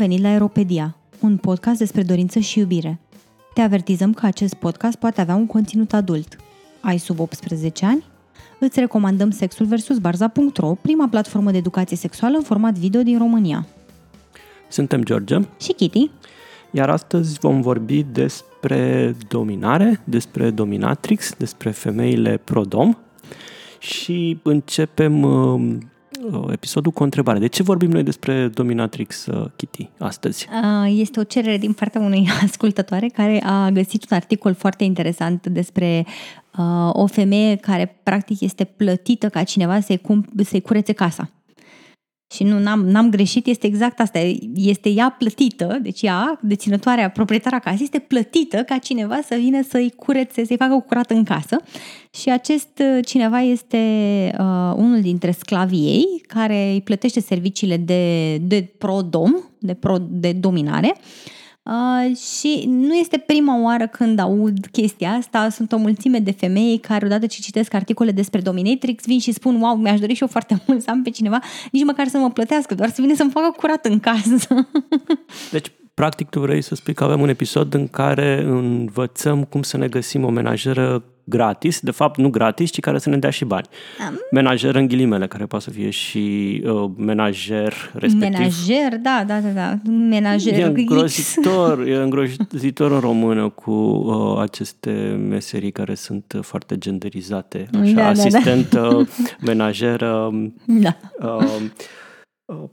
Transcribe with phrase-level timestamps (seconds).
[0.00, 2.98] venit la Aeropedia, un podcast despre dorință și iubire.
[3.54, 6.36] Te avertizăm că acest podcast poate avea un conținut adult.
[6.80, 8.04] Ai sub 18 ani?
[8.58, 9.98] Îți recomandăm Sexul vs.
[9.98, 13.66] Barza.ro, prima platformă de educație sexuală în format video din România.
[14.68, 16.10] Suntem George Și Kitty.
[16.70, 22.96] Iar astăzi vom vorbi despre dominare, despre dominatrix, despre femeile prodom
[23.78, 25.76] și începem uh,
[26.52, 27.38] episodul cu o întrebare.
[27.38, 30.46] De ce vorbim noi despre dominatrix uh, Kitty astăzi?
[30.86, 36.06] Este o cerere din partea unui ascultătoare care a găsit un articol foarte interesant despre
[36.58, 41.30] uh, o femeie care practic este plătită ca cineva să-i, cum, să-i curețe casa.
[42.32, 44.18] Și nu, n-am, n-am greșit, este exact asta.
[44.54, 49.92] Este ea plătită, deci ea, deținătoarea, proprietara casei, este plătită ca cineva să vină să-i
[49.96, 51.56] curețe, să-i facă o curată în casă.
[52.10, 53.76] Și acest uh, cineva este
[54.38, 60.32] uh, unul dintre sclavii ei, care îi plătește serviciile de, de pro-dom, de, pro, de
[60.32, 60.94] dominare.
[60.96, 61.38] Uh,
[61.70, 66.78] Uh, și nu este prima oară când aud chestia asta, sunt o mulțime de femei
[66.78, 70.28] care odată ce citesc articole despre dominatrix vin și spun wow, mi-aș dori și eu
[70.28, 71.40] foarte mult să am pe cineva,
[71.72, 74.68] nici măcar să mă plătească, doar să vină să-mi facă curat în casă.
[75.52, 79.76] Deci, practic, tu vrei să spui că avem un episod în care învățăm cum să
[79.76, 83.44] ne găsim o menajeră gratis, de fapt nu gratis, ci care să ne dea și
[83.44, 83.66] bani.
[84.08, 88.38] Um, menajer în ghilimele, care poate să fie și uh, menajer respectiv.
[88.38, 89.90] Menajer, da, da, da, da.
[89.90, 94.90] Menajer e îngrozitor, e îngrozitor în română cu uh, aceste
[95.28, 97.66] meserii care sunt foarte genderizate.
[97.80, 99.04] Așa, da, asistent, da, da.
[99.40, 100.96] menajer, uh, da.
[101.22, 101.60] uh,
[102.44, 102.68] uh,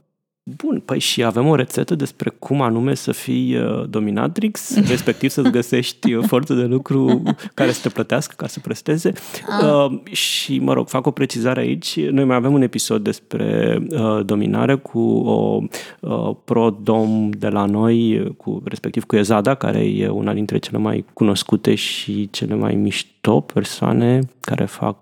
[0.56, 5.50] Bun, păi și avem o rețetă despre cum anume să fii uh, dominatrix, respectiv să-ți
[5.50, 7.22] găsești uh, forță de lucru
[7.54, 9.12] care să te plătească ca să presteze.
[9.48, 9.64] Ah.
[9.64, 12.00] Uh, și, mă rog, fac o precizare aici.
[12.00, 15.60] Noi mai avem un episod despre uh, dominare cu o
[16.00, 21.04] uh, pro-dom de la noi, cu, respectiv cu Ezada, care e una dintre cele mai
[21.12, 24.96] cunoscute și cele mai mișto persoane care fac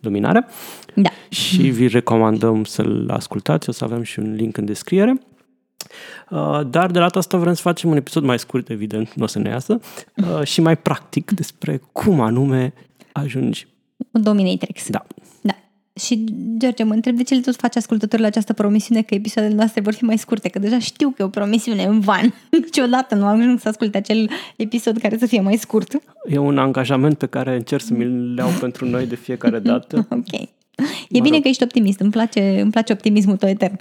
[0.00, 0.46] dominare.
[0.94, 1.10] Da.
[1.28, 5.20] Și vi recomandăm să-l ascultați, o să avem și un link în descriere.
[6.30, 9.26] Uh, dar de data asta vrem să facem un episod mai scurt, evident, nu o
[9.26, 9.80] să ne iasă,
[10.16, 12.72] uh, și mai practic despre cum anume
[13.12, 13.66] ajungi
[14.10, 14.90] un dominatrix.
[14.90, 15.06] Da.
[15.40, 15.54] Da.
[16.00, 16.24] Și,
[16.58, 19.80] George, mă întreb de ce le tot face ascultătorii la această promisiune că episoadele noastre
[19.80, 22.34] vor fi mai scurte, că deja știu că e o promisiune în van.
[22.50, 25.98] Niciodată nu am ajuns să asculte acel episod care să fie mai scurt.
[26.28, 30.06] E un angajament pe care încerc să mi-l iau pentru noi de fiecare dată.
[30.10, 30.32] ok.
[30.32, 30.48] E
[31.10, 31.42] mă bine rog.
[31.42, 33.78] că ești optimist, îmi place, îmi place optimismul tău etern.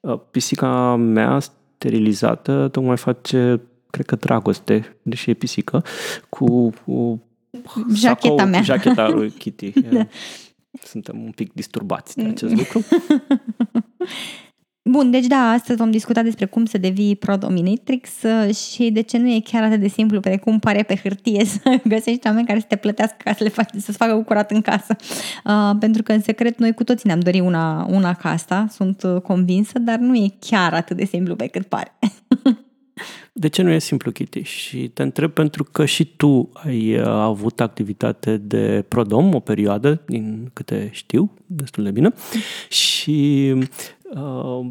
[0.00, 5.84] Uh, pisica mea sterilizată tocmai face, cred că dragoste, deși e pisică,
[6.28, 7.22] cu, cu
[7.94, 8.62] jacheta mea.
[8.62, 9.72] Jacheta lui Kitty.
[9.90, 10.06] da
[10.84, 12.84] suntem un pic disturbați de acest lucru.
[14.90, 19.18] Bun, deci da, astăzi vom discuta despre cum să devii pro-dominatrix uh, și de ce
[19.18, 22.64] nu e chiar atât de simplu precum pare pe hârtie să găsești oameni care să
[22.68, 24.96] te plătească ca să le faci, să-ți facă cu curat în casă.
[25.44, 29.02] Uh, pentru că, în secret, noi cu toții ne-am dorit una, una ca asta, sunt
[29.02, 31.98] uh, convinsă, dar nu e chiar atât de simplu pe cât pare.
[33.32, 34.42] De ce nu e simplu, Kitty?
[34.42, 40.02] Și te întreb pentru că și tu ai uh, avut activitate de prodom o perioadă,
[40.06, 42.12] din câte știu, destul de bine.
[42.68, 43.54] Și
[44.14, 44.66] uh,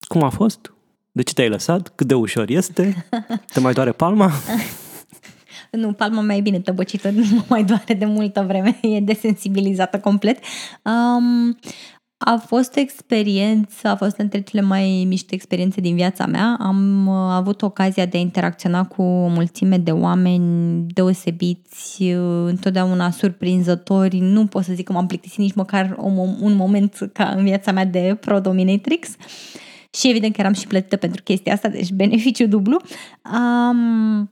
[0.00, 0.72] cum a fost?
[1.12, 1.88] De ce te-ai lăsat?
[1.88, 3.06] Cât de ușor este?
[3.52, 4.30] Te mai doare palma?
[5.70, 9.98] nu, palma mea e bine tăbăcită, nu mă mai doare de multă vreme, e desensibilizată
[9.98, 10.38] complet.
[10.84, 11.58] Um,
[12.22, 16.56] a fost o experiență, a fost între cele mai miște experiențe din viața mea.
[16.58, 23.10] Am uh, avut ocazia de a interacționa cu o mulțime de oameni deosebiți, uh, întotdeauna
[23.10, 24.18] surprinzători.
[24.18, 25.96] Nu pot să zic că m-am plictisit nici măcar
[26.40, 29.08] un moment ca în viața mea de pro-dominatrix.
[29.92, 32.80] Și evident că eram și plătită pentru chestia asta, deci beneficiu dublu.
[33.32, 34.30] Um,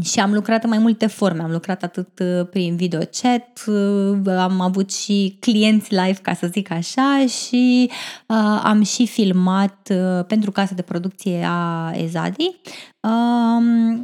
[0.00, 1.42] și am lucrat în mai multe forme.
[1.42, 6.46] Am lucrat atât uh, prin video chat, uh, am avut și clienți live, ca să
[6.46, 7.90] zic așa, și
[8.26, 12.56] uh, am și filmat uh, pentru casa de producție a Ezadi.
[13.00, 14.00] Uh,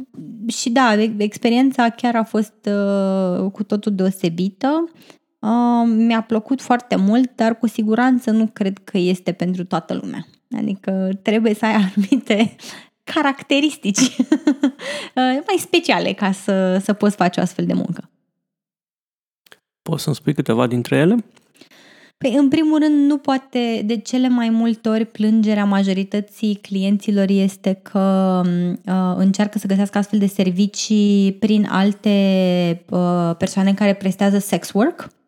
[0.47, 4.89] și da, experiența chiar a fost uh, cu totul deosebită.
[5.39, 10.25] Uh, mi-a plăcut foarte mult, dar cu siguranță nu cred că este pentru toată lumea.
[10.57, 12.55] Adică trebuie să ai anumite
[13.13, 14.15] caracteristici
[15.47, 18.09] mai speciale ca să, să poți face o astfel de muncă.
[19.81, 21.15] Poți să-mi spui câteva dintre ele?
[22.17, 27.79] Păi, în primul rând, nu poate, de cele mai multe ori, plângerea majorității clienților este
[27.81, 28.41] că
[28.85, 32.15] uh, încearcă să găsească astfel de servicii prin alte
[32.89, 35.18] uh, persoane care prestează sex work uh,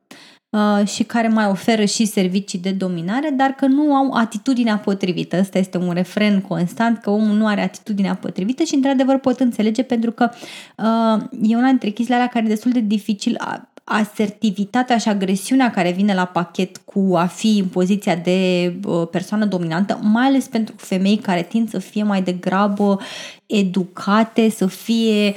[0.86, 5.38] și care mai oferă și servicii de dominare, dar că nu au atitudinea potrivită.
[5.40, 9.84] Ăsta este un refren constant, că omul nu are atitudinea potrivită și într-adevăr pot înțelege
[9.84, 10.30] pentru că
[10.78, 13.38] uh, e una dintre chestiile alea care e destul de dificil
[13.84, 19.46] asertivitatea și agresiunea care vine la pachet cu a fi în poziția de uh, persoană
[19.46, 23.00] dominantă, mai ales pentru femei care tind să fie mai degrabă
[23.46, 25.34] educate, să fie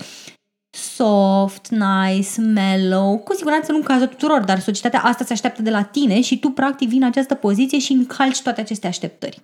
[0.74, 5.70] soft, nice, mellow, cu siguranță nu în cazul tuturor, dar societatea asta se așteaptă de
[5.70, 9.42] la tine și tu practic vii în această poziție și încalci toate aceste așteptări.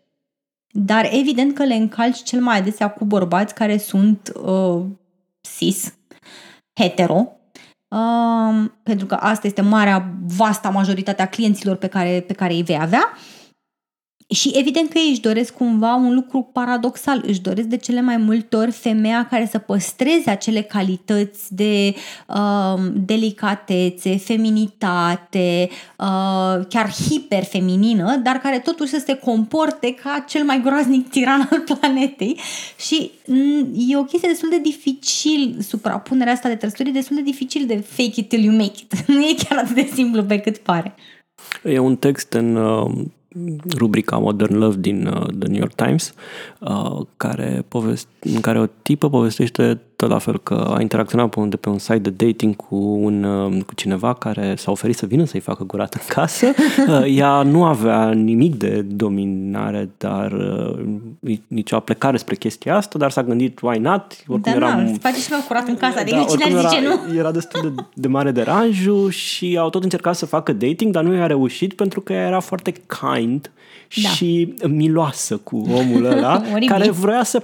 [0.70, 4.82] Dar evident că le încalci cel mai adesea cu bărbați care sunt uh,
[5.56, 5.94] cis,
[6.72, 7.32] hetero,
[7.88, 12.78] um, pentru că asta este marea, vasta majoritatea clienților pe care, pe care îi vei
[12.80, 13.12] avea.
[14.30, 18.16] Și evident că ei își doresc cumva un lucru paradoxal, își doresc de cele mai
[18.16, 21.94] multe ori femeia care să păstreze acele calități de
[22.28, 25.68] uh, delicatețe, feminitate,
[25.98, 31.60] uh, chiar hiperfeminină, dar care totuși să se comporte ca cel mai groaznic tiran al
[31.60, 32.38] planetei
[32.78, 37.22] și mm, e o chestie destul de dificil, suprapunerea asta de trăsături e destul de
[37.22, 38.92] dificil de fake it till you make it.
[39.14, 40.94] Nu e chiar atât de simplu pe cât pare.
[41.64, 42.90] E un text în uh,
[43.76, 46.14] rubrica Modern Love din uh, The New York Times,
[46.58, 51.40] uh, care povest- în care o tipă povestește tot la fel că a interacționat pe
[51.40, 54.96] un, de pe un site de dating cu, un, uh, cu cineva care s-a oferit
[54.96, 56.46] să vină să-i facă curat în casă.
[56.88, 62.98] Uh, ea nu avea nimic de dominare, dar uh, nici o plecare spre chestia asta,
[62.98, 64.16] dar s-a gândit, why not?
[64.26, 66.80] Oricum da, era, na, face și mai curat în casă, adică da, cine era, zice
[66.82, 67.18] nu?
[67.18, 71.14] Era destul de, de mare deranjul și au tot încercat să facă dating, dar nu
[71.14, 73.50] i-a reușit pentru că era foarte kind
[74.02, 74.08] da.
[74.08, 76.42] și miloasă cu omul ăla,
[76.72, 77.42] care vrea să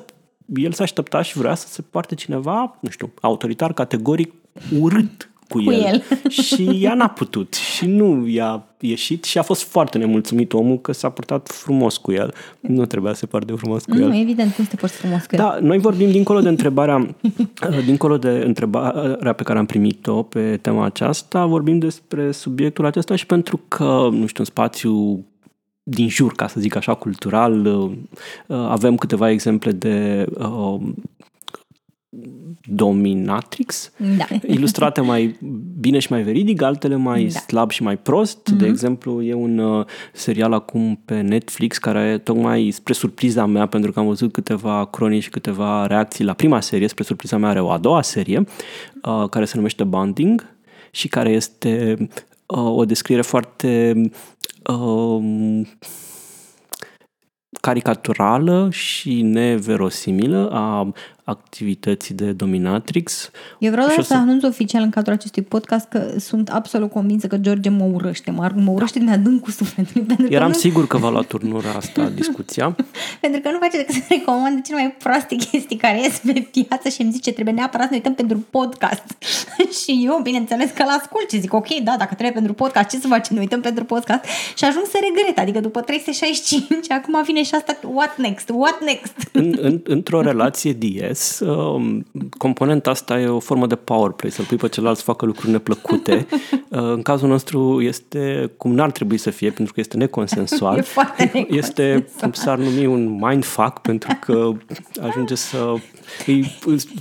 [0.54, 4.32] el s-a aștepta și vrea să se poarte cineva, nu știu, autoritar, categoric,
[4.80, 5.84] urât cu, cu el.
[5.84, 6.02] el.
[6.44, 10.92] și ea n-a putut și nu i-a ieșit și a fost foarte nemulțumit omul că
[10.92, 12.34] s-a purtat frumos cu el.
[12.60, 14.08] Nu trebuia să se poarte frumos cu nu, el.
[14.08, 15.38] Nu, evident, cum să te porți frumos cu el.
[15.38, 17.16] Da, noi vorbim dincolo de întrebarea,
[17.86, 23.26] dincolo de întrebarea pe care am primit-o pe tema aceasta, vorbim despre subiectul acesta și
[23.26, 25.24] pentru că, nu știu, în spațiu
[25.88, 27.66] din jur, ca să zic așa, cultural.
[27.66, 27.90] Uh,
[28.46, 30.80] uh, avem câteva exemple de uh,
[32.64, 34.24] dominatrix, da.
[34.54, 35.38] ilustrate mai
[35.80, 37.38] bine și mai veridic, altele mai da.
[37.38, 38.38] slab și mai prost.
[38.38, 38.56] Mm-hmm.
[38.56, 43.66] De exemplu, e un uh, serial acum pe Netflix care e tocmai spre surpriza mea,
[43.66, 47.48] pentru că am văzut câteva cronici și câteva reacții la prima serie, spre surpriza mea
[47.48, 48.44] are o a doua serie,
[49.02, 50.54] uh, care se numește Bonding
[50.90, 52.06] și care este uh,
[52.46, 54.00] o descriere foarte
[54.72, 55.66] um,
[57.60, 60.92] caricaturală și neverosimilă a
[61.26, 63.30] activității de dominatrix.
[63.58, 67.26] Eu vreau doar să, să anunț oficial în cadrul acestui podcast că sunt absolut convinsă
[67.26, 70.02] că George mă urăște, mă, mă urăște din adâncul sufletului.
[70.16, 70.60] Pentru Eram că nu...
[70.60, 72.76] sigur că va lua turnura asta discuția.
[73.20, 76.88] pentru că nu face decât să recomandă cele mai proaste chestii care ies pe piață
[76.88, 79.04] și îmi zice trebuie neapărat să ne uităm pentru podcast.
[79.82, 83.06] și eu, bineînțeles că l-ascult și zic ok, da, dacă trebuie pentru podcast, ce să
[83.06, 83.34] facem?
[83.34, 84.24] Ne uităm pentru podcast
[84.56, 89.14] și ajung să regret, adică după 365 acum vine și asta, what next, what next?
[89.32, 92.06] în, în, într-o relație DS bineînțeles, um,
[92.38, 95.50] componenta asta e o formă de power play, să-l pui pe celălalt să facă lucruri
[95.50, 96.26] neplăcute.
[96.70, 100.84] Uh, în cazul nostru este cum n-ar trebui să fie, pentru că este neconsensual.
[101.18, 104.52] E este, cum s-ar numi, un mindfuck, pentru că
[105.02, 105.74] ajunge să
[106.26, 106.58] îi,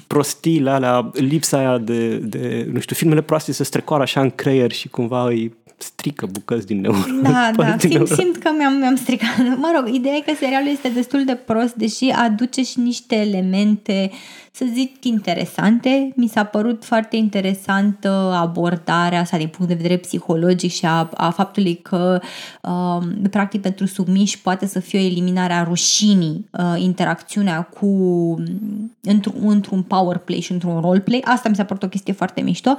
[0.08, 4.72] prostiile alea, lipsa aia de, de, nu știu, filmele proaste se strecoară așa în creier
[4.72, 6.98] și cumva îi strică bucăți din neuro.
[7.22, 8.16] Da, da, simt, neuro.
[8.16, 9.38] simt că mi-am, mi-am stricat.
[9.58, 14.10] Mă rog, ideea e că serialul este destul de prost, deși aduce și niște elemente
[14.12, 16.14] uh, să zic, interesante.
[16.16, 18.10] Mi s-a părut foarte interesantă
[18.40, 22.20] abordarea asta din punct de vedere psihologic și a, a faptului că,
[22.62, 27.88] uh, practic, pentru submiși poate să fie o eliminare a rușinii, uh, interacțiunea cu
[29.02, 31.22] într-un, într-un power play și într-un role play.
[31.26, 32.76] Asta mi s-a părut o chestie foarte mișto.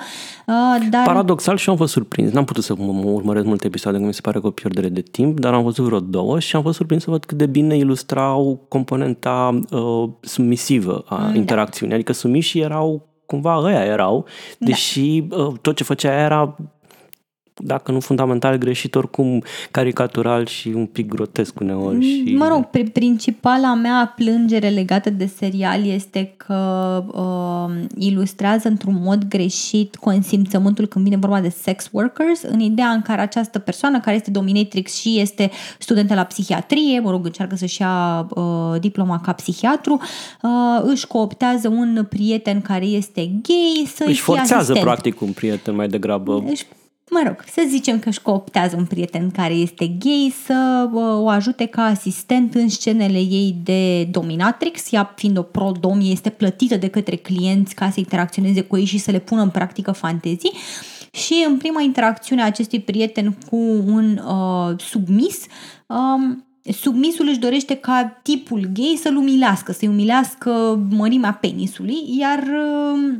[0.47, 1.05] Uh, dar...
[1.05, 2.33] Paradoxal și am fost surprins.
[2.33, 4.89] N-am putut să mă, mă urmăresc multe episoade, că mi se pare că o pierdere
[4.89, 7.47] de timp, dar am văzut vreo două și am fost surprins să văd cât de
[7.47, 11.35] bine ilustrau componenta uh, submisivă a da.
[11.35, 11.95] interacției acțiune.
[11.95, 14.27] Adică sumișii erau, cumva ăia erau,
[14.59, 14.67] da.
[14.67, 15.53] deși da.
[15.61, 16.57] tot ce făcea era
[17.59, 22.05] dacă nu fundamental greșit, oricum caricatural și un pic grotesc uneori.
[22.05, 22.35] Și...
[22.39, 29.97] Mă rog, principala mea plângere legată de serial este că uh, ilustrează într-un mod greșit
[29.97, 34.31] consimțământul când vine vorba de sex workers, în ideea în care această persoană care este
[34.31, 40.01] dominatrix și este studentă la psihiatrie, mă rog, încearcă să-și ia uh, diploma ca psihiatru,
[40.43, 40.51] uh,
[40.83, 46.45] își cooptează un prieten care este gay să Își forțează practic un prieten mai degrabă.
[46.49, 46.65] Își
[47.11, 51.67] mă rog, să zicem că își cooptează un prieten care este gay să o ajute
[51.67, 57.17] ca asistent în scenele ei de dominatrix, ea fiind o pro-dom, este plătită de către
[57.17, 60.53] clienți ca să interacționeze cu ei și să le pună în practică fantezii.
[61.11, 65.47] Și în prima interacțiune a acestui prieten cu un uh, submis,
[65.87, 73.15] um, submisul își dorește ca tipul gay să-l umilească, să-i umilească mărimea penisului, iar uh,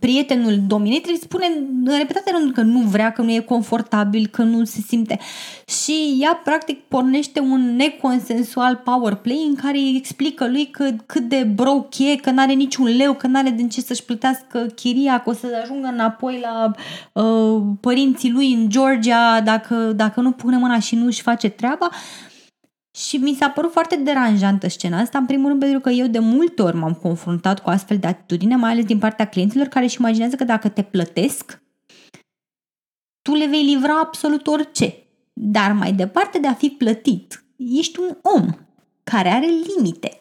[0.00, 1.46] prietenul dominatrix spune
[1.84, 5.18] în repetate rânduri că nu vrea, că nu e confortabil, că nu se simte.
[5.66, 11.22] Și ea practic pornește un neconsensual power play în care îi explică lui că, cât
[11.28, 15.30] de broke e, că n-are niciun leu, că n-are din ce să-și plătească chiria, că
[15.30, 16.70] o să ajungă înapoi la
[17.22, 21.88] uh, părinții lui în Georgia dacă, dacă nu pune mâna și nu își face treaba.
[22.94, 26.06] Uh, și mi s-a părut foarte deranjantă scena asta, în primul rând pentru că eu
[26.06, 29.84] de multe ori m-am confruntat cu astfel de atitudine, mai ales din partea clienților care
[29.84, 31.62] își imaginează că dacă te plătesc,
[33.22, 34.94] tu le vei livra absolut orice.
[35.32, 38.48] Dar mai departe de a fi plătit, ești un om
[39.04, 40.20] care are limite.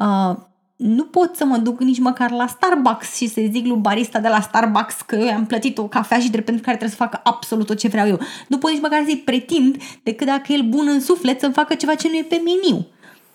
[0.00, 0.36] Uh,
[0.80, 4.28] nu pot să mă duc nici măcar la Starbucks și să-i zic lui barista de
[4.28, 7.20] la Starbucks că eu am plătit o cafea și drept pentru care trebuie să facă
[7.24, 8.18] absolut tot ce vreau eu.
[8.48, 11.94] Nu pot nici măcar să-i pretind decât dacă el bun în suflet să facă ceva
[11.94, 12.86] ce nu e pe meniu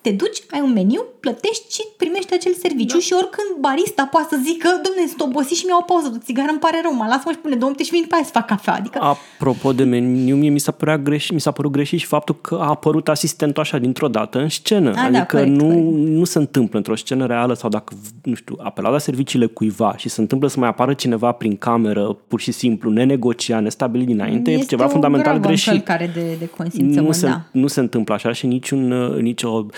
[0.06, 3.06] te duci, ai un meniu, plătești și primești acel serviciu da.
[3.08, 6.50] și oricând barista poate să zică, domne, sunt obosit și mi-au o pauză de țigară,
[6.52, 8.76] îmi pare rău, mă lasă-mă și pune două și vin pe aia să fac cafea.
[8.82, 8.98] Adică...
[9.02, 12.56] Apropo de meniu, mie mi s-a, părea greșit, mi s-a părut greșit și faptul că
[12.62, 14.90] a apărut asistentul așa dintr-o dată în scenă.
[14.90, 16.08] A, da, adică da, corect, nu, corect.
[16.20, 17.94] nu se întâmplă într-o scenă reală sau dacă,
[18.24, 22.18] nu știu, apelat la serviciile cuiva și se întâmplă să mai apară cineva prin cameră,
[22.28, 25.86] pur și simplu, nenegociat, nestabilit dinainte, este e ceva fundamental greșit.
[26.14, 27.42] de, de nu se, da.
[27.52, 28.88] nu se întâmplă așa și niciun,
[29.22, 29.74] nicio, uh,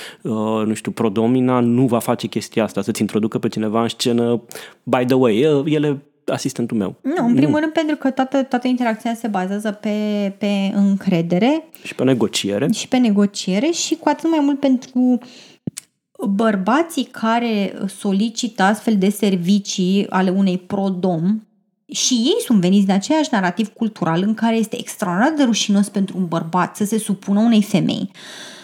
[0.66, 4.42] nu știu, Prodomina nu va face chestia asta, să-ți introducă pe cineva în scenă,
[4.84, 6.96] by the way, el e asistentul meu.
[7.02, 7.60] Nu, în primul nu.
[7.60, 9.90] rând pentru că toată, toată interacțiunea se bazează pe,
[10.38, 11.64] pe încredere.
[11.84, 12.72] Și pe negociere.
[12.72, 15.20] Și pe negociere și cu atât mai mult pentru
[16.30, 21.42] bărbații care solicită astfel de servicii ale unei prodom
[21.92, 26.18] și ei sunt veniți de aceeași narativ cultural în care este extraordinar de rușinos pentru
[26.18, 28.12] un bărbat să se supună unei femei.
[28.12, 28.57] Uh, Uh,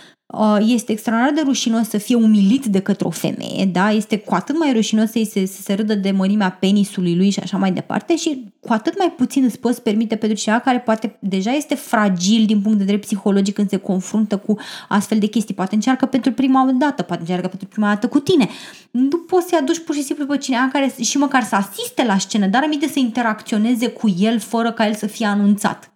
[0.59, 3.91] este extraordinar de rușinos să fie umilit de către o femeie, da?
[3.91, 7.39] Este cu atât mai rușinos să se, să se râdă de mărimea penisului lui și
[7.39, 11.17] așa mai departe și cu atât mai puțin îți poți permite pentru cineva care poate
[11.19, 15.53] deja este fragil din punct de vedere psihologic când se confruntă cu astfel de chestii.
[15.53, 18.49] Poate încearcă pentru prima dată, poate încearcă pentru prima dată cu tine.
[18.91, 22.17] Nu poți să-i aduci pur și simplu pe cineva care și măcar să asiste la
[22.17, 25.92] scenă, dar aminte să interacționeze cu el fără ca el să fie anunțat.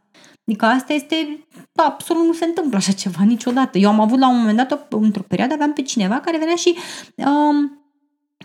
[0.47, 3.77] Adică asta este, absolut nu se întâmplă așa ceva niciodată.
[3.77, 6.75] Eu am avut la un moment dat, într-o perioadă, aveam pe cineva care venea și
[7.15, 7.76] um,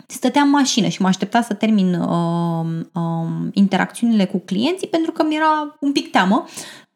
[0.07, 5.23] stătea în mașină și mă aștepta să termin uh, uh, interacțiunile cu clienții pentru că
[5.23, 6.45] mi era un pic teamă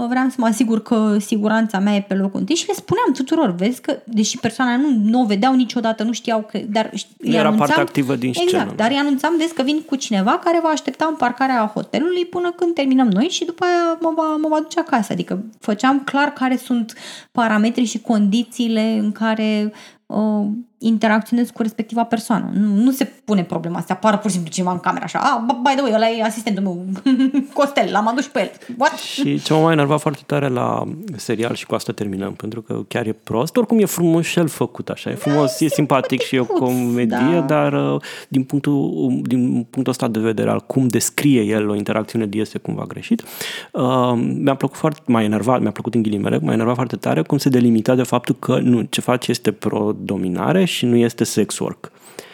[0.05, 3.55] vreau să mă asigur că siguranța mea e pe locul întâi și le spuneam tuturor,
[3.55, 7.39] vezi că, deși persoana nu, nu o vedeau niciodată, nu știau că, dar îi Era
[7.39, 8.49] anunțam, parte activă din scenă.
[8.49, 12.25] Exact, dar îi anunțam des că vin cu cineva care va aștepta în parcarea hotelului
[12.25, 15.13] până când terminăm noi și după aia mă va, mă va duce acasă.
[15.13, 16.93] Adică făceam clar care sunt
[17.31, 19.73] parametrii și condițiile în care
[20.05, 20.47] uh,
[20.77, 22.49] interacționez cu respectiva persoană.
[22.53, 25.19] Nu, nu se pune problema să apară pur și simplu cineva în cameră așa.
[25.19, 26.85] Ah, by the way, ăla e asistentul meu,
[27.53, 28.51] Costel, l-am adus pe el.
[28.77, 28.97] What?
[28.97, 30.83] Și ce mă mai enerva foarte tare la
[31.15, 33.57] serial și cu asta terminăm, pentru că chiar e prost.
[33.57, 35.09] Oricum e frumos și el făcut așa.
[35.09, 37.39] E frumos, da, e simpatic și e o comedie, da.
[37.39, 42.27] dar uh, din punctul, din punctul ăsta de vedere al cum descrie el o interacțiune
[42.31, 43.23] este cumva greșit,
[43.71, 47.37] uh, mi-a plăcut foarte, mai enervat, mi-a plăcut în ghilimele, m-a enervat foarte tare cum
[47.37, 51.91] se delimita de faptul că nu, ce face este pro-dominare și nu este sex work.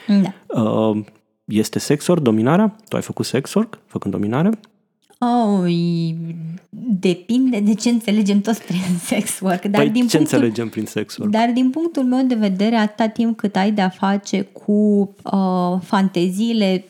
[0.07, 0.61] Da.
[0.61, 1.05] Uh,
[1.45, 2.75] este sex work, dominarea?
[2.87, 4.49] Tu ai făcut sex work făcând dominare?
[5.19, 5.73] Oh,
[6.99, 9.65] depinde de ce înțelegem toți prin sex work.
[9.65, 11.31] Dar păi din ce punctul, înțelegem prin sex work?
[11.31, 16.85] Dar din punctul meu de vedere, atâta timp cât ai de-a face cu uh, fanteziile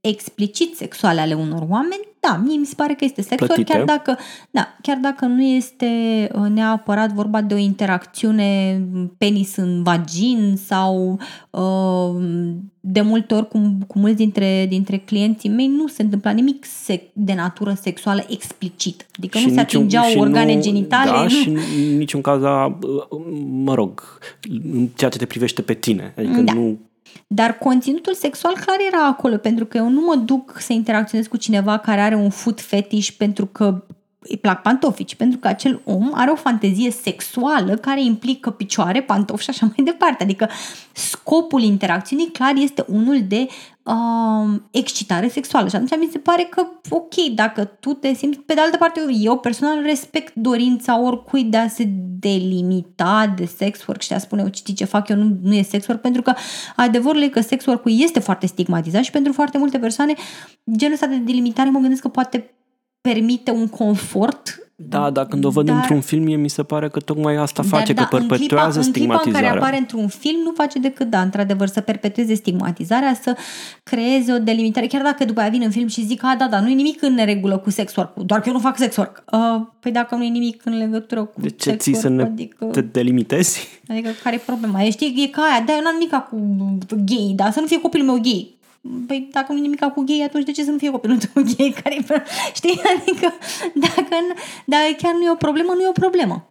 [0.00, 4.18] explicit sexuale ale unor oameni, da, mie mi se pare că este sexual, chiar dacă,
[4.50, 5.86] da, chiar dacă nu este
[6.32, 8.80] uh, neapărat vorba de o interacțiune
[9.18, 12.22] penis în vagin sau uh,
[12.80, 16.66] de multe ori cu, cu mulți dintre, dintre clienții mei nu se întâmpla nimic
[17.12, 19.06] de natură sexuală explicit.
[19.18, 21.10] Adică și nu se atingeau organe nu, genitale.
[21.10, 21.28] Da, nu.
[21.28, 21.56] și în
[21.96, 22.40] niciun caz,
[23.50, 24.18] mă rog,
[24.94, 26.14] ceea ce te privește pe tine.
[26.16, 26.52] Adică da.
[26.52, 26.78] nu
[27.26, 31.36] dar conținutul sexual clar era acolo, pentru că eu nu mă duc să interacționez cu
[31.36, 33.84] cineva care are un foot fetish pentru că
[34.22, 39.02] îi plac pantofii, ci pentru că acel om are o fantezie sexuală care implică picioare,
[39.02, 40.22] pantofi și așa mai departe.
[40.22, 40.48] Adică
[40.92, 43.46] scopul interacțiunii clar este unul de
[43.82, 45.68] uh, excitare sexuală.
[45.68, 48.38] Și atunci mi se pare că, ok, dacă tu te simți...
[48.38, 51.84] Pe de altă parte, eu personal respect dorința oricui de a se
[52.18, 55.62] delimita de sex work și de a spune, știi ce fac eu, nu, nu e
[55.62, 56.34] sex work, pentru că
[56.76, 60.14] adevărul e că sex work este foarte stigmatizat și pentru foarte multe persoane
[60.76, 62.54] genul ăsta de delimitare mă gândesc că poate
[63.00, 66.88] permite un confort da, dar când o văd dar, într-un film, mie mi se pare
[66.88, 69.18] că tocmai asta face, dar, că da, perpetuează în clipa, stigmatizarea.
[69.18, 73.14] În clipa în care apare într-un film, nu face decât, da, într-adevăr, să perpetueze stigmatizarea,
[73.22, 73.36] să
[73.82, 74.86] creeze o delimitare.
[74.86, 77.02] Chiar dacă după aia vin în film și zic, a, da, da, nu e nimic
[77.02, 79.24] în neregulă cu sex work, doar că eu nu fac sex work.
[79.32, 82.64] Uh, păi dacă nu e nimic în legătură cu De ce ții să ne adică,
[82.64, 83.80] te delimitezi?
[83.88, 84.82] Adică care e problema?
[84.82, 86.12] E, știi, e ca aia, da, eu n-am nimic
[86.88, 88.58] cu gay, dar să nu fie copilul meu gay
[89.06, 91.42] Păi dacă nu e nimic cu gay, atunci de ce să nu fie copilul tău
[91.42, 91.74] gay?
[91.82, 92.24] Care
[92.58, 92.80] Știi?
[92.96, 93.34] Adică
[93.74, 94.16] dacă,
[94.64, 96.50] dacă chiar nu e o problemă, nu e o problemă.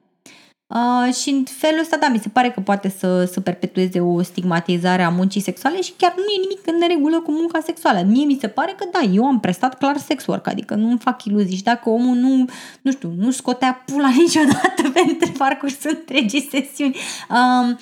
[0.75, 4.21] Uh, și în felul ăsta, da, mi se pare că poate să, să perpetueze o
[4.21, 8.03] stigmatizare a muncii sexuale și chiar nu e nimic în neregulă cu munca sexuală.
[8.07, 11.23] Mie mi se pare că da, eu am prestat clar sex work, adică nu-mi fac
[11.25, 12.45] iluzii și dacă omul nu,
[12.81, 16.95] nu știu, nu scotea pula niciodată pentru parcursul întregii sesiuni,
[17.29, 17.77] uh,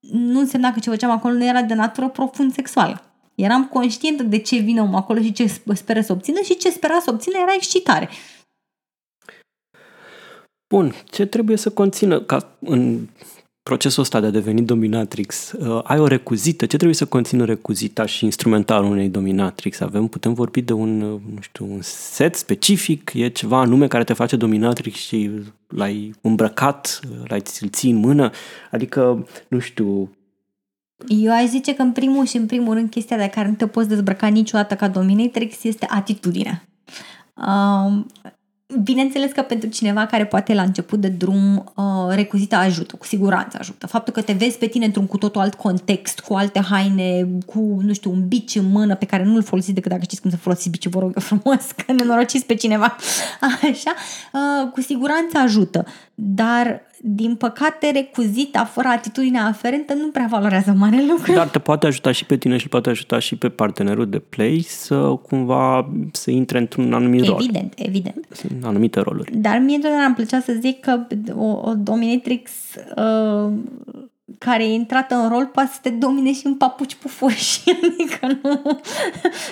[0.00, 3.11] nu însemna că ce făceam acolo nu era de natură profund sexuală.
[3.34, 6.98] Eram conștientă de ce vine omul acolo și ce speră să obțină și ce spera
[7.00, 8.08] să obțină era excitare.
[10.74, 13.06] Bun, ce trebuie să conțină ca în
[13.62, 15.52] procesul ăsta de a deveni dominatrix?
[15.52, 16.66] Uh, ai o recuzită?
[16.66, 19.80] Ce trebuie să conțină recuzita și instrumentalul unei dominatrix?
[19.80, 23.10] Avem, putem vorbi de un, uh, nu știu, un set specific?
[23.14, 25.30] E ceva anume care te face dominatrix și
[25.66, 28.30] l-ai îmbrăcat, l-ai ții în mână?
[28.70, 30.10] Adică, nu știu,
[31.08, 33.66] eu aș zice că în primul și în primul rând chestia de care nu te
[33.66, 36.64] poți dezbrăca niciodată ca dominatrix este atitudinea.
[37.34, 38.06] Um,
[38.82, 43.56] Bineînțeles că pentru cineva care poate la început de drum uh, recuzita ajută, cu siguranță
[43.60, 43.86] ajută.
[43.86, 47.78] Faptul că te vezi pe tine într-un cu totul alt context, cu alte haine, cu,
[47.82, 50.36] nu știu, un bici în mână pe care nu-l folosiți decât dacă știți cum să
[50.36, 52.96] folosiți bici, vă rog frumos, că nenorociți pe cineva.
[53.70, 53.94] Așa,
[54.32, 55.84] uh, cu siguranță ajută.
[56.14, 61.32] Dar din păcate, recuzita fără atitudinea aferentă nu prea valorează mare lucru.
[61.32, 64.64] Dar te poate ajuta și pe tine și poate ajuta și pe partenerul de play
[64.66, 64.96] să
[65.28, 67.48] cumva să intre într-un anumit evident, rol.
[67.48, 68.26] Evident, evident.
[68.58, 69.36] În anumite roluri.
[69.36, 72.50] Dar mie întotdeauna îmi plăcea să zic că o, o dominatrix
[72.96, 73.52] uh,
[74.38, 78.80] care e intrată în rol poate să te domine și în papuci pufoși, adică nu...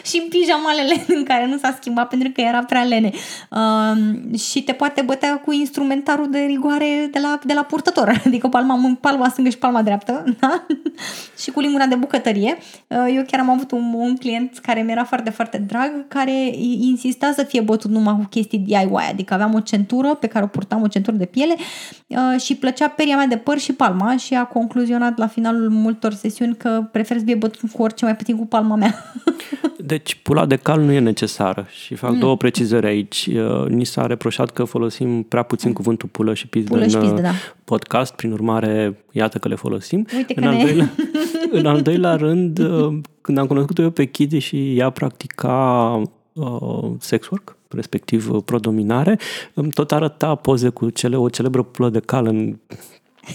[0.04, 3.10] și în pijamalele în care nu s-a schimbat pentru că era prea lene.
[3.50, 8.48] Uh, și te poate bătea cu instrumentarul de rigoare de la, de la purtător, adică
[8.48, 10.66] palma, palma stângă și palma dreaptă, da?
[11.38, 12.58] și cu lingura de bucătărie.
[12.86, 16.50] Uh, eu chiar am avut un, un client care mi era foarte, foarte drag, care
[16.80, 20.48] insista să fie bătut numai cu chestii DIY, adică aveam o centură pe care o
[20.48, 21.54] purtam, o centură de piele
[22.06, 26.12] uh, și plăcea peria mea de păr și palma și a concluzionat la finalul multor
[26.12, 28.94] sesiuni că prefer să fie bătut cu orice mai puțin cu palma mea.
[29.92, 32.18] Deci pula de cal nu e necesară și fac mm.
[32.18, 33.28] două precizări aici.
[33.32, 35.74] Uh, ni s-a reproșat că folosim prea puțin mm.
[35.74, 37.30] cuvântul pulă și pizdă pulă în și pizdă, da.
[37.64, 40.06] podcast, prin urmare iată că le folosim.
[40.16, 40.90] Uite în, al doilea,
[41.60, 46.90] în al doilea rând, uh, când am cunoscut eu pe Kitty și ea practica uh,
[46.98, 49.18] sex work, respectiv uh, prodominare,
[49.54, 52.56] îmi tot arăta poze cu cele, o celebră pulă de cal în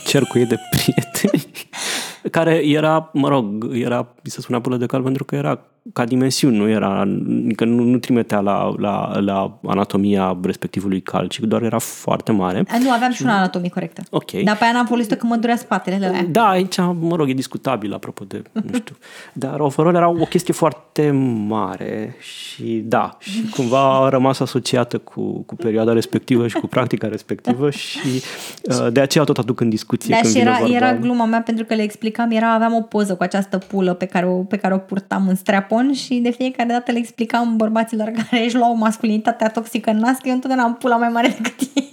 [0.05, 1.51] cercul ei de prieteni,
[2.31, 5.59] care era, mă rog, era, se spunea pulă de cal pentru că era
[5.93, 11.39] ca dimensiuni, nu era, adică nu, nu trimitea la, la, la anatomia respectivului cal, ci
[11.39, 12.65] doar era foarte mare.
[12.79, 14.01] Nu, aveam și, și una anatomie corectă.
[14.09, 14.31] Ok.
[14.31, 16.25] Dar pe aia n-am folosit că mă durea spatele de aia.
[16.29, 18.95] Da, aici, mă rog, e discutabil apropo de, nu știu.
[19.33, 21.11] Dar overall era o chestie foarte
[21.47, 27.07] mare și da, și cumva a rămas asociată cu, cu perioada respectivă și cu practica
[27.07, 28.23] respectivă și
[28.63, 30.75] uh, de aceea tot aduc în discuție da, când și era, vorba.
[30.75, 34.05] era gluma mea pentru că le explicam, era, aveam o poză cu această pulă pe
[34.05, 37.57] care o, pe care o purtam în strapon Japon și de fiecare dată le explicam
[37.57, 41.27] bărbaților care își luau masculinitatea toxică în nas că eu întotdeauna am pula mai mare
[41.27, 41.89] decât ei.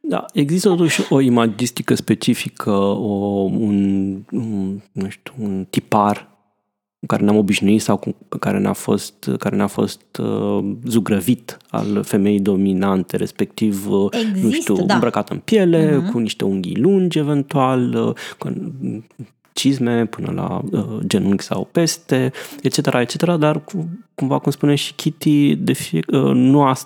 [0.00, 6.30] Da, există totuși o imagistică specifică, o, un, un, nu știu, un tipar
[7.00, 12.02] cu care ne-am obișnuit sau cu care ne-a fost, care ne-a fost uh, zugrăvit al
[12.02, 14.94] femeii dominante, respectiv, Există, nu știu, da.
[14.94, 16.12] îmbrăcată în piele, uh-huh.
[16.12, 18.52] cu niște unghii lungi eventual, uh, cu
[19.52, 24.94] cizme până la uh, genunchi sau peste, etc., etc., dar cu, cumva, cum spune și
[24.94, 26.76] Kitty, de fie, uh, nu, a,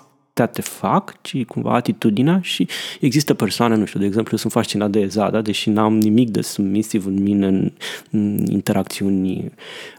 [0.45, 2.67] te fac, ci cumva atitudinea și
[2.99, 7.05] există persoane, nu știu, de exemplu, sunt fascinat de Ezada, deși n-am nimic de submisiv
[7.05, 7.71] în mine în,
[8.11, 9.51] în interacțiuni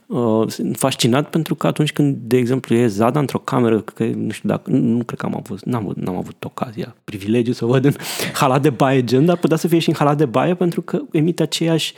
[0.09, 4.31] Uh, sunt fascinat pentru că atunci când, de exemplu, e Zada într-o cameră, că nu
[4.31, 7.64] știu dacă, nu, nu cred că am avut, n-am, avut, n-am avut ocazia, privilegiu să
[7.64, 7.94] o văd în
[8.40, 11.00] halat de baie gen, dar putea să fie și în halat de baie pentru că
[11.11, 11.94] emite aceeași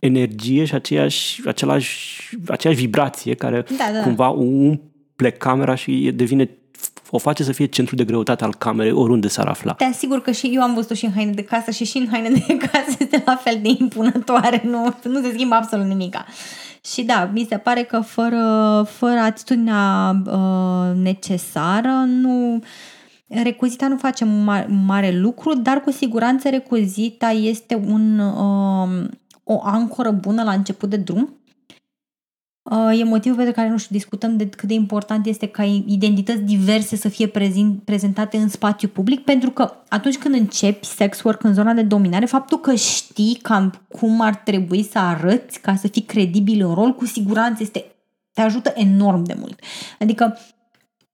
[0.00, 4.02] energie și aceeași, același, aceeași vibrație care da, da.
[4.02, 6.50] cumva umple camera și devine
[7.10, 9.72] o face să fie centru de greutate al camerei oriunde s-ar afla.
[9.72, 12.08] Te asigur că și eu am văzut-o și în haine de casă și și în
[12.10, 16.26] haine de casă este la fel de impunătoare, nu, nu se schimbă absolut nimica.
[16.84, 22.62] Și da, mi se pare că fără, fără atitudinea uh, necesară nu...
[23.42, 29.08] Recuzita nu face mare, mare lucru, dar cu siguranță recuzita este un, uh,
[29.52, 31.40] o ancoră bună la început de drum
[32.62, 36.42] Uh, e motivul pentru care, nu știu, discutăm de cât de important este ca identități
[36.42, 41.42] diverse să fie prezint, prezentate în spațiu public, pentru că atunci când începi sex work
[41.42, 45.88] în zona de dominare, faptul că știi cam cum ar trebui să arăți ca să
[45.88, 47.84] fii credibil în rol, cu siguranță este,
[48.32, 49.60] te ajută enorm de mult.
[49.98, 50.38] Adică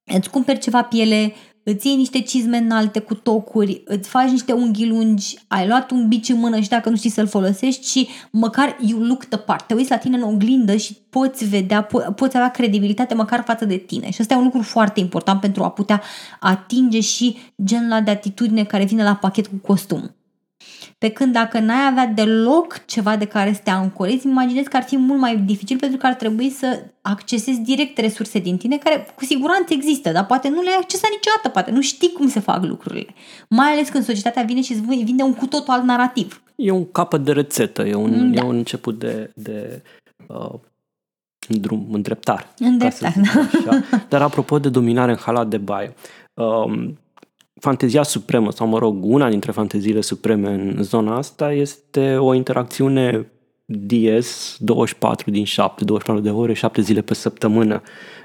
[0.05, 1.33] îți cumperi ceva piele,
[1.69, 6.09] îți iei niște cizme înalte cu tocuri, îți faci niște unghi lungi, ai luat un
[6.09, 9.67] bici în mână și dacă nu știi să-l folosești și măcar you look the part,
[9.67, 13.65] te uiți la tine în oglindă și poți vedea, po- poți avea credibilitate măcar față
[13.65, 14.11] de tine.
[14.11, 16.03] Și asta e un lucru foarte important pentru a putea
[16.41, 20.15] atinge și genul de atitudine care vine la pachet cu costum.
[20.99, 24.83] Pe când dacă n-ai avea deloc ceva de care să te ancorezi, imaginezi că ar
[24.83, 29.07] fi mult mai dificil pentru că ar trebui să accesezi direct resurse din tine care
[29.15, 32.65] cu siguranță există, dar poate nu le-ai accesat niciodată, poate nu știi cum se fac
[32.65, 33.15] lucrurile.
[33.49, 36.43] Mai ales când societatea vine și îți vinde un cu totul alt narativ.
[36.57, 38.41] E un capăt de rețetă, e un, da.
[38.41, 39.83] e un început de, de
[40.27, 40.55] uh,
[41.49, 42.49] drum, îndreptar.
[42.59, 43.13] Îndreptar,
[43.65, 43.99] da.
[44.09, 45.95] Dar apropo de dominare în halat de baie,
[46.35, 46.99] um,
[47.61, 53.31] fantezia supremă, sau mă rog, una dintre fanteziile supreme în zona asta este o interacțiune
[53.65, 57.83] DS 24 din 7, 24 de ore, 7 zile pe săptămână.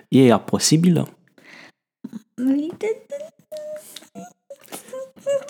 [0.07, 1.09] E ea posibilă?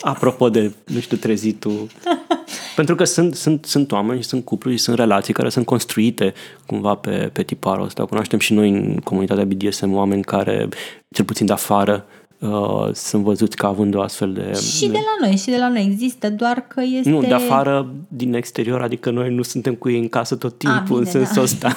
[0.02, 1.88] Apropo de, nu știu, trezitul.
[2.76, 6.34] Pentru că sunt, sunt, sunt oameni, sunt cupluri, sunt relații care sunt construite
[6.66, 8.06] cumva pe, pe tiparul ăsta.
[8.06, 10.68] Cunoaștem și noi în comunitatea BDSM oameni care,
[11.10, 12.06] cel puțin de afară,
[12.42, 14.54] uh, sunt văzuți ca având o astfel de...
[14.54, 17.10] Și de la noi, și de la noi există, doar că este...
[17.10, 20.80] Nu, de afară, din exterior, adică noi nu suntem cu ei în casă tot timpul,
[20.80, 21.42] A, bine, în sensul da.
[21.42, 21.68] ăsta.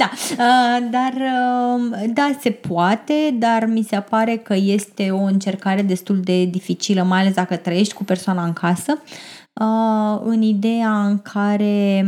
[0.00, 5.82] da, uh, dar uh, da, se poate, dar mi se pare că este o încercare
[5.82, 9.02] destul de dificilă, mai ales dacă trăiești cu persoana în casă,
[9.52, 12.04] uh, în ideea în care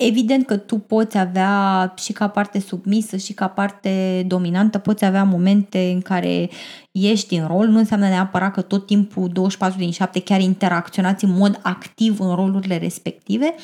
[0.00, 5.24] Evident că tu poți avea și ca parte submisă și ca parte dominantă, poți avea
[5.24, 6.50] momente în care
[6.92, 11.30] ești în rol, nu înseamnă neapărat că tot timpul 24 din 7 chiar interacționați în
[11.30, 13.54] mod activ în rolurile respective,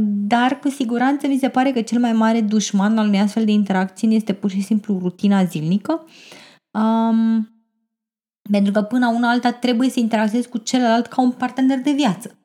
[0.00, 3.52] dar cu siguranță mi se pare că cel mai mare dușman al unei astfel de
[3.52, 6.04] interacțiuni este pur și simplu rutina zilnică.
[6.70, 7.48] Um,
[8.50, 12.37] pentru că până una alta trebuie să interacționezi cu celălalt ca un partener de viață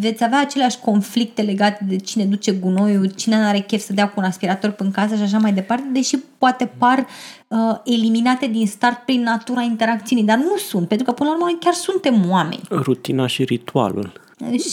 [0.00, 4.08] veți avea aceleași conflicte legate de cine duce gunoiul, cine nu are chef să dea
[4.08, 7.06] cu un aspirator pe în casă și așa mai departe, deși poate par
[7.48, 11.56] uh, eliminate din start prin natura interacțiunii, dar nu sunt, pentru că până la urmă
[11.60, 12.62] chiar suntem oameni.
[12.70, 14.12] Rutina și ritualul.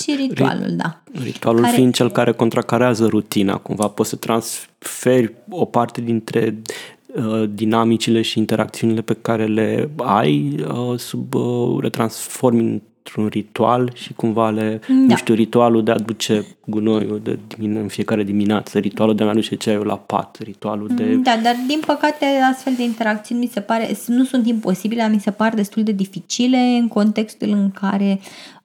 [0.01, 1.01] Și ritualul, da.
[1.23, 1.73] Ritualul care...
[1.73, 6.61] fiind cel care contracarează rutina, cumva poți să transferi o parte dintre
[7.15, 13.91] uh, dinamicile și interacțiunile pe care le ai uh, sub uh, le transformi într-un ritual
[13.93, 14.93] și cumva le, da.
[14.93, 19.27] nu știu, ritualul de a duce gunoiul de dimine, în fiecare dimineață, ritualul de a
[19.27, 21.15] aduce ceaiul la pat, ritualul de...
[21.15, 25.19] Da, dar din păcate astfel de interacțiuni mi se pare, nu sunt imposibile, dar mi
[25.19, 28.56] se par destul de dificile în contextul în care uh,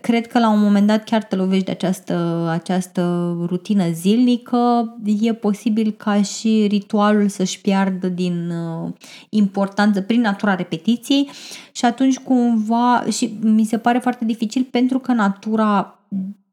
[0.00, 5.32] cred că la un moment dat chiar te lovești de această, această rutină zilnică, e
[5.32, 8.92] posibil ca și ritualul să-și piardă din uh,
[9.28, 11.30] importanță prin natura repetiției
[11.72, 15.98] și atunci cumva, și mi se pare foarte dificil pentru că natura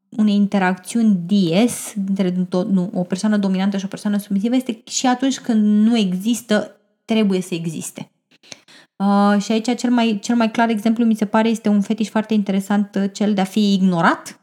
[0.08, 2.48] unei interacțiuni DS între
[2.92, 6.70] o persoană dominantă și o persoană submisivă este și atunci când nu există,
[7.04, 8.10] trebuie să existe.
[8.96, 12.08] Uh, și aici cel mai, cel mai clar exemplu mi se pare este un fetiș
[12.08, 14.40] foarte interesant, uh, cel de a fi ignorat.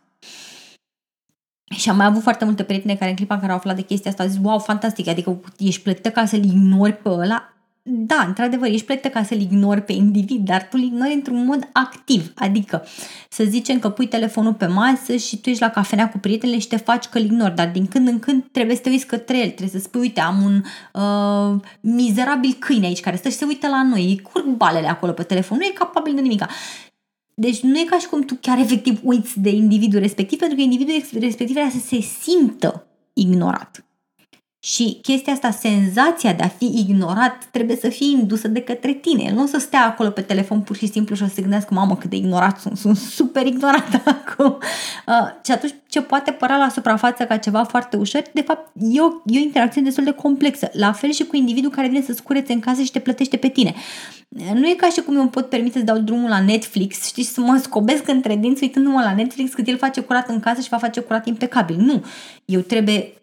[1.76, 3.82] Și am mai avut foarte multe prietene care în clipa în care au aflat de
[3.82, 7.53] chestia asta au zis, wow, fantastic, adică ești plătită ca să-l ignori pe ăla.
[7.86, 11.70] Da, într-adevăr, ești plătită ca să-l ignori pe individ, dar tu îl ignori într-un mod
[11.74, 12.32] activ.
[12.36, 12.86] Adică,
[13.30, 16.68] să zicem că pui telefonul pe masă și tu ești la cafenea cu prietenele și
[16.68, 19.38] te faci că îl ignori, dar din când în când trebuie să te uiți către
[19.38, 23.46] el, trebuie să spui, uite, am un uh, mizerabil câine aici care stă și se
[23.46, 26.48] uită la noi, îi curg balele acolo pe telefon, nu e capabil de nimica.
[27.34, 30.62] Deci nu e ca și cum tu chiar efectiv uiți de individul respectiv, pentru că
[30.62, 33.86] individul respectiv vrea să se simtă ignorat.
[34.66, 39.24] Și chestia asta, senzația de a fi ignorat, trebuie să fie indusă de către tine.
[39.24, 41.42] El nu o să stea acolo pe telefon pur și simplu și o să se
[41.42, 44.58] gândească, mamă, cât de ignorat sunt, sunt super ignorat acum.
[45.08, 45.14] Uh,
[45.46, 49.08] și atunci ce poate părea la suprafață ca ceva foarte ușor, de fapt e o,
[49.26, 50.70] e o interacțiune destul de complexă.
[50.74, 53.48] La fel și cu individul care vine să-ți curețe în casă și te plătește pe
[53.48, 53.74] tine.
[54.54, 57.24] Nu e ca și cum eu îmi pot permite să dau drumul la Netflix, știi,
[57.24, 60.70] să mă scobesc între dinți uitându-mă la Netflix cât el face curat în casă și
[60.70, 61.76] va face curat impecabil.
[61.80, 62.04] Nu.
[62.46, 63.14] Eu trebuie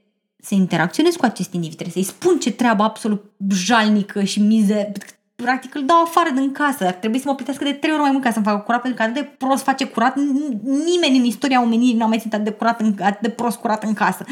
[0.43, 4.93] să interacționez cu acest individ, trebuie să-i spun ce treabă absolut jalnică și mizer,
[5.35, 8.11] practic îl dau afară din casă, ar trebui să mă plătească de trei ori mai
[8.11, 10.17] mult ca să-mi facă curat, pentru că atât de prost face curat,
[10.63, 13.85] nimeni în istoria omenirii n-a mai simțit atât de, curat în, atât de prost curat
[13.85, 14.25] în casă.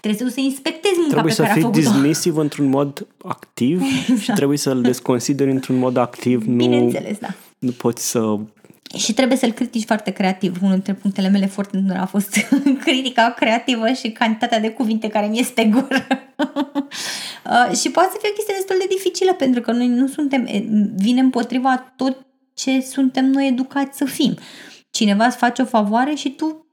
[0.00, 1.70] Trebuie să inspectezi munca trebuie pe care a făcut-o.
[1.70, 4.20] Trebuie să fii dismisiv într-un mod activ exact.
[4.20, 6.44] și trebuie să-l desconsideri într-un mod activ.
[6.44, 7.34] Bineînțeles, nu, da.
[7.58, 8.38] Nu poți să
[8.94, 10.56] și trebuie să-l critici foarte creativ.
[10.60, 12.36] Unul dintre punctele mele foarte a fost
[12.84, 16.06] critica creativă și cantitatea de cuvinte care mi este gură.
[17.70, 20.48] uh, și poate să fie o chestie destul de dificilă pentru că noi nu suntem,
[20.96, 24.34] vine împotriva tot ce suntem noi educați să fim.
[24.90, 26.65] Cineva îți face o favoare și tu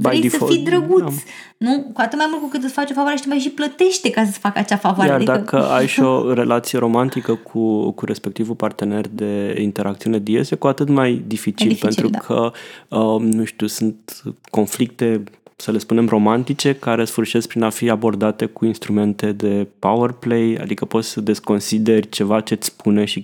[0.00, 1.00] Vrei default, să fii drăguț.
[1.00, 1.10] Da.
[1.56, 1.90] Nu?
[1.92, 4.10] Cu atât mai mult cu cât îți faci o favoare și te mai și plătește
[4.10, 5.10] ca să-ți facă acea favoare.
[5.10, 5.32] Iar adică...
[5.32, 10.88] dacă ai și o relație romantică cu, cu respectivul partener de interacțiune diese, cu atât
[10.88, 12.18] mai dificil, dificil pentru da.
[12.18, 12.52] că,
[12.96, 15.22] uh, nu știu, sunt conflicte
[15.60, 20.58] să le spunem romantice, care sfârșesc prin a fi abordate cu instrumente de power play,
[20.60, 23.22] adică poți să desconsideri ceva ce îți spune și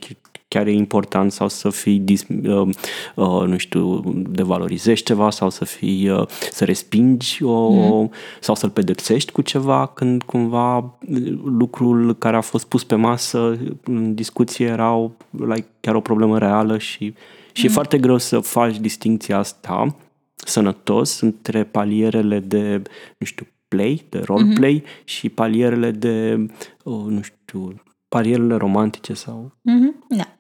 [0.54, 2.68] chiar e important sau să fii, dis, uh,
[3.14, 8.10] uh, nu știu, devalorizezi ceva sau să fii, uh, să respingi o, mm.
[8.40, 10.98] sau să-l pedepsești cu ceva când cumva
[11.44, 16.78] lucrul care a fost pus pe masă în discuție era like, chiar o problemă reală
[16.78, 17.14] și,
[17.52, 17.68] și mm.
[17.68, 19.96] e foarte greu să faci distinția asta
[20.34, 22.82] sănătos între palierele de,
[23.18, 25.04] nu știu, play, de roleplay mm-hmm.
[25.04, 26.46] și palierele de,
[26.82, 29.52] oh, nu știu, palierele romantice sau...
[29.70, 30.36] Mm-hmm, da.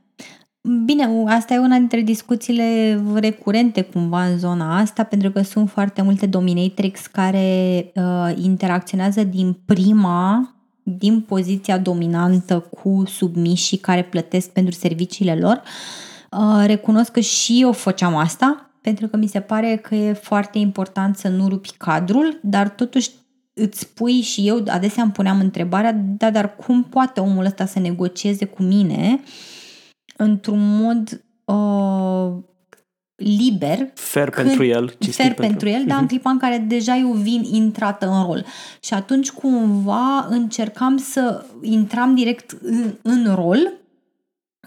[0.68, 6.02] Bine, asta e una dintre discuțiile recurente cumva în zona asta, pentru că sunt foarte
[6.02, 14.74] multe dominatrix care uh, interacționează din prima, din poziția dominantă cu submișii care plătesc pentru
[14.74, 15.62] serviciile lor.
[16.30, 20.58] Uh, recunosc că și eu făceam asta, pentru că mi se pare că e foarte
[20.58, 23.10] important să nu rupi cadrul, dar totuși
[23.54, 27.78] îți pui și eu adesea îmi puneam întrebarea, da, dar cum poate omul ăsta să
[27.78, 29.20] negocieze cu mine
[30.16, 32.42] într-un mod uh,
[33.14, 33.90] liber.
[33.94, 34.96] Fer când, pentru el.
[34.98, 35.86] Fer pentru, pentru el, uh-huh.
[35.86, 36.12] dar în mhm.
[36.12, 38.44] clipa în care deja eu vin intrată în rol.
[38.80, 43.72] Și atunci cumva încercam să intram direct în, în rol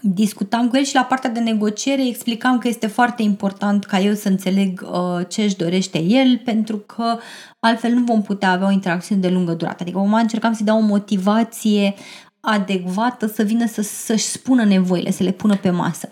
[0.02, 4.14] discutam cu el și la partea de negociere explicam că este foarte important ca eu
[4.14, 7.18] să înțeleg uh, ce își dorește el, pentru că
[7.60, 9.76] altfel nu vom putea avea o interacțiune de lungă durată.
[9.80, 11.94] Adică moment încercam să-i dau o motivație
[12.40, 16.08] adecvată să vină să, să-și spună nevoile, să le pună pe masă.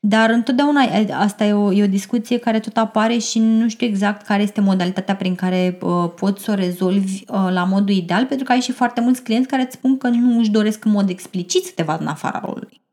[0.00, 0.80] Dar întotdeauna
[1.12, 4.60] asta e o, e o discuție care tot apare și nu știu exact care este
[4.60, 8.60] modalitatea prin care uh, poți să o rezolvi uh, la modul ideal, pentru că ai
[8.60, 11.72] și foarte mulți clienți care îți spun că nu își doresc în mod explicit să
[11.74, 12.83] te vadă în afara rolului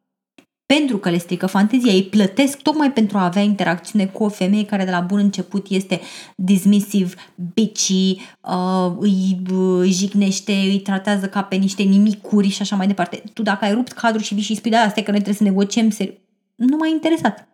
[0.78, 1.92] pentru că le strică fantezia.
[1.92, 5.66] Ei plătesc tocmai pentru a avea interacțiune cu o femeie care de la bun început
[5.70, 6.02] este
[6.36, 7.14] dismissive,
[7.54, 13.24] bitchy, uh, îi uh, jignește, îi tratează ca pe niște nimicuri și așa mai departe.
[13.34, 15.48] Tu dacă ai rupt cadrul și vii și spui, da, asta e că noi trebuie
[15.48, 16.14] să negociem, ser-
[16.56, 17.48] nu m-a interesat.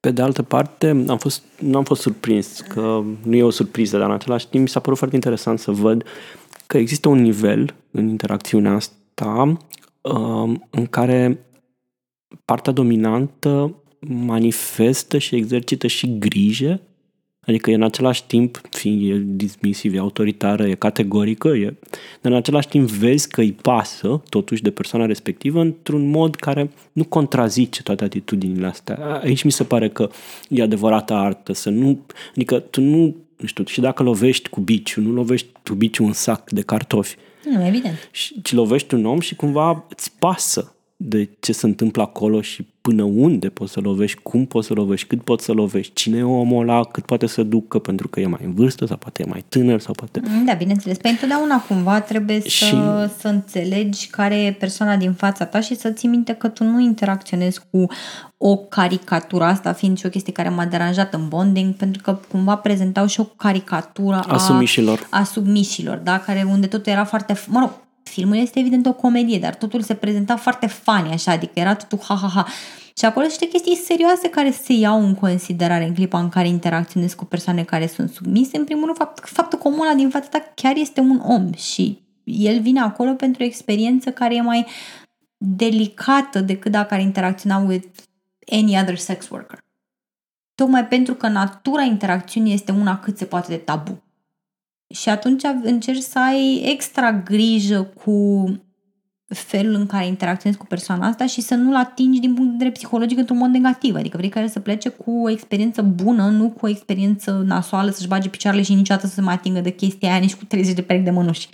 [0.00, 3.98] Pe de altă parte, am fost, nu am fost surprins, că nu e o surpriză,
[3.98, 6.04] dar în același timp mi s-a părut foarte interesant să văd
[6.66, 9.56] că există un nivel în interacțiunea asta
[10.00, 11.44] um, în care
[12.44, 13.74] partea dominantă
[14.08, 16.80] manifestă și exercită și grijă,
[17.40, 21.74] adică e în același timp, fiind e dismisiv, e autoritară, e categorică, e,
[22.20, 26.70] dar în același timp vezi că îi pasă totuși de persoana respectivă într-un mod care
[26.92, 29.20] nu contrazice toate atitudinile astea.
[29.22, 30.10] Aici mi se pare că
[30.48, 35.00] e adevărată artă, să nu, adică tu nu, nu știu, și dacă lovești cu biciu,
[35.00, 37.16] nu lovești cu biciu un sac de cartofi.
[37.44, 38.08] Nu, evident.
[38.10, 42.66] Și, ci lovești un om și cumva îți pasă de ce se întâmplă acolo și
[42.80, 46.22] până unde poți să lovești, cum poți să lovești, cât poți să lovești, cine e
[46.22, 49.30] omul ăla, cât poate să ducă pentru că e mai în vârstă sau poate e
[49.30, 50.20] mai tânăr sau poate...
[50.46, 50.96] Da, bineînțeles.
[50.96, 52.64] Păi întotdeauna cumva trebuie și...
[52.64, 56.64] să, să înțelegi care e persoana din fața ta și să ții minte că tu
[56.64, 57.86] nu interacționezi cu
[58.36, 62.56] o caricatură, asta fiind și o chestie care m-a deranjat în bonding, pentru că cumva
[62.56, 65.06] prezentau și o caricatură a, a submișilor.
[65.10, 66.18] A submișilor, da?
[66.18, 67.70] Care unde totul era foarte, mă rog,
[68.10, 71.98] filmul este evident o comedie, dar totul se prezenta foarte funny, așa, adică era totul
[72.02, 72.46] ha-ha-ha.
[72.98, 77.16] Și acolo sunt chestii serioase care se iau în considerare în clipa în care interacționezi
[77.16, 78.56] cu persoane care sunt submise.
[78.56, 81.52] În primul rând, fapt, faptul că omul ăla din fața ta chiar este un om
[81.52, 84.66] și el vine acolo pentru o experiență care e mai
[85.36, 87.86] delicată decât dacă ar interacționa with
[88.50, 89.58] any other sex worker.
[90.54, 94.02] Tocmai pentru că natura interacțiunii este una cât se poate de tabu.
[94.94, 98.48] Și atunci încerci să ai extra grijă cu
[99.34, 102.70] felul în care interacționezi cu persoana asta și să nu-l atingi din punct de vedere
[102.70, 103.94] psihologic într-un mod negativ.
[103.94, 108.08] Adică vrei care să plece cu o experiență bună, nu cu o experiență nasoală, să-și
[108.08, 110.82] bage picioarele și niciodată să se mai atingă de chestia aia nici cu 30 de
[110.82, 111.48] perechi de mânuși.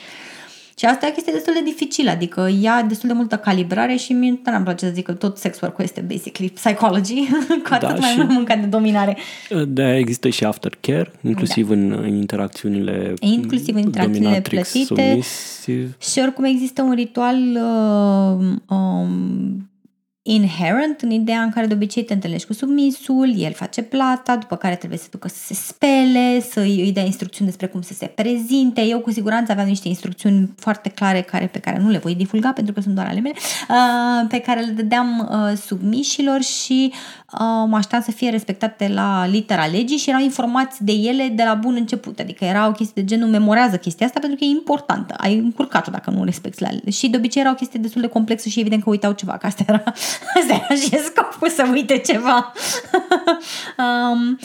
[0.79, 4.13] Și asta e o chestie destul de dificilă, adică ia destul de multă calibrare și
[4.13, 7.27] mie nu am place să zic că tot sex work este basically psychology,
[7.65, 9.17] cu atât da, mai mult munca de dominare.
[9.69, 11.75] Da, există și aftercare, inclusiv da.
[11.75, 14.85] în, în interacțiunile Inclusiv în interacțiunile plătite.
[14.85, 15.97] Submissive.
[16.01, 19.71] Și oricum există un ritual uh, um,
[20.29, 24.57] inherent în ideea în care de obicei te întâlnești cu submisul, el face plata, după
[24.57, 28.07] care trebuie să ducă să se spele, să îi dea instrucțiuni despre cum să se
[28.07, 28.81] prezinte.
[28.81, 32.53] Eu cu siguranță aveam niște instrucțiuni foarte clare care, pe care nu le voi divulga
[32.53, 33.35] pentru că sunt doar ale mele,
[33.69, 39.27] uh, pe care le dădeam uh, submișilor și uh, mă așteptam să fie respectate la
[39.27, 42.19] litera legii și erau informați de ele de la bun început.
[42.19, 45.15] Adică era o chestie de genul memorează chestia asta pentru că e importantă.
[45.19, 48.49] Ai încurcat-o dacă nu respecti la Și de obicei era o chestie destul de complexă
[48.49, 49.83] și evident că uitau ceva, că asta era
[50.41, 52.53] Asta era și scopul să uite ceva.
[54.13, 54.39] um,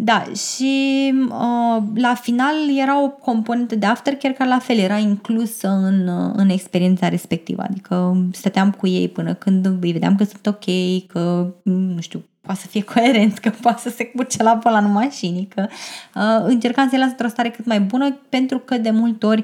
[0.00, 5.68] da, și uh, la final era o componentă de aftercare care la fel era inclusă
[5.68, 7.62] în, uh, în experiența respectivă.
[7.62, 10.64] Adică stăteam cu ei până când îi vedeam că sunt ok,
[11.06, 14.92] că, nu știu, poate să fie coerent, că poate să se curce la pola în
[14.92, 15.66] mașini, că
[16.14, 19.42] uh, încercam să-i las într-o stare cât mai bună pentru că de multe ori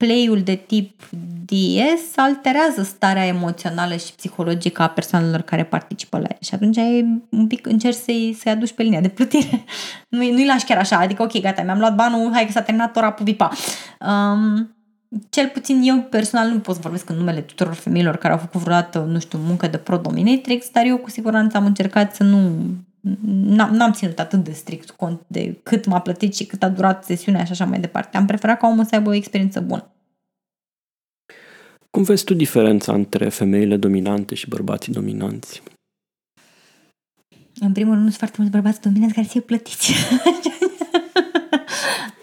[0.00, 1.02] play-ul de tip
[1.44, 6.36] DS alterează starea emoțională și psihologică a persoanelor care participă la el.
[6.40, 9.64] Și atunci e un pic încerci să-i, să-i aduci pe linia de plutire.
[10.08, 12.96] nu-i, nu-i lași chiar așa, adică ok, gata, mi-am luat banul, hai că s-a terminat
[12.96, 13.50] ora pupipa.
[14.00, 14.74] Um,
[15.30, 18.60] cel puțin eu personal nu pot să vorbesc în numele tuturor femeilor care au făcut
[18.60, 22.50] vreodată, nu știu, muncă de pro dominatrix, dar eu cu siguranță am încercat să nu
[23.24, 27.04] N-am, n-am ținut atât de strict cont de cât m-a plătit și cât a durat
[27.04, 28.16] sesiunea și așa mai departe.
[28.16, 29.90] Am preferat ca omul să aibă o experiență bună.
[31.90, 35.62] Cum vezi tu diferența între femeile dominante și bărbații dominanți?
[37.60, 39.92] În primul rând, nu sunt foarte mulți bărbați dominanți care să plătiți.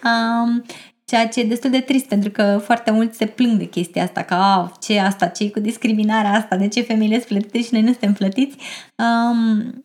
[0.09, 0.63] um,
[1.05, 4.23] ceea ce e destul de trist, pentru că foarte mulți se plâng de chestia asta,
[4.23, 7.81] că a, ce asta, ce cu discriminarea asta, de ce femeile sunt plătite și noi
[7.81, 8.57] nu suntem plătiți.
[8.95, 9.83] Um,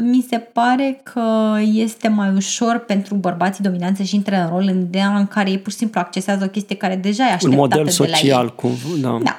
[0.00, 4.80] mi se pare că este mai ușor pentru bărbații dominanți să-și intre în rol în
[4.80, 7.68] ideea în care ei pur și simplu accesează o chestie care deja e așteptată Un
[7.68, 8.70] model social, de cum,
[9.00, 9.18] da.
[9.22, 9.36] da.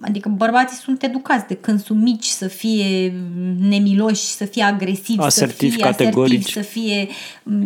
[0.00, 3.12] Adică bărbații sunt educați de când sunt mici să fie
[3.60, 6.38] nemiloși, să fie agresivi, asertiv, să fie categorici.
[6.38, 7.08] asertiv, să fie...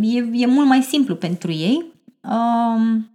[0.02, 1.84] E, e mult mai simplu pentru ei.
[2.20, 3.09] Um,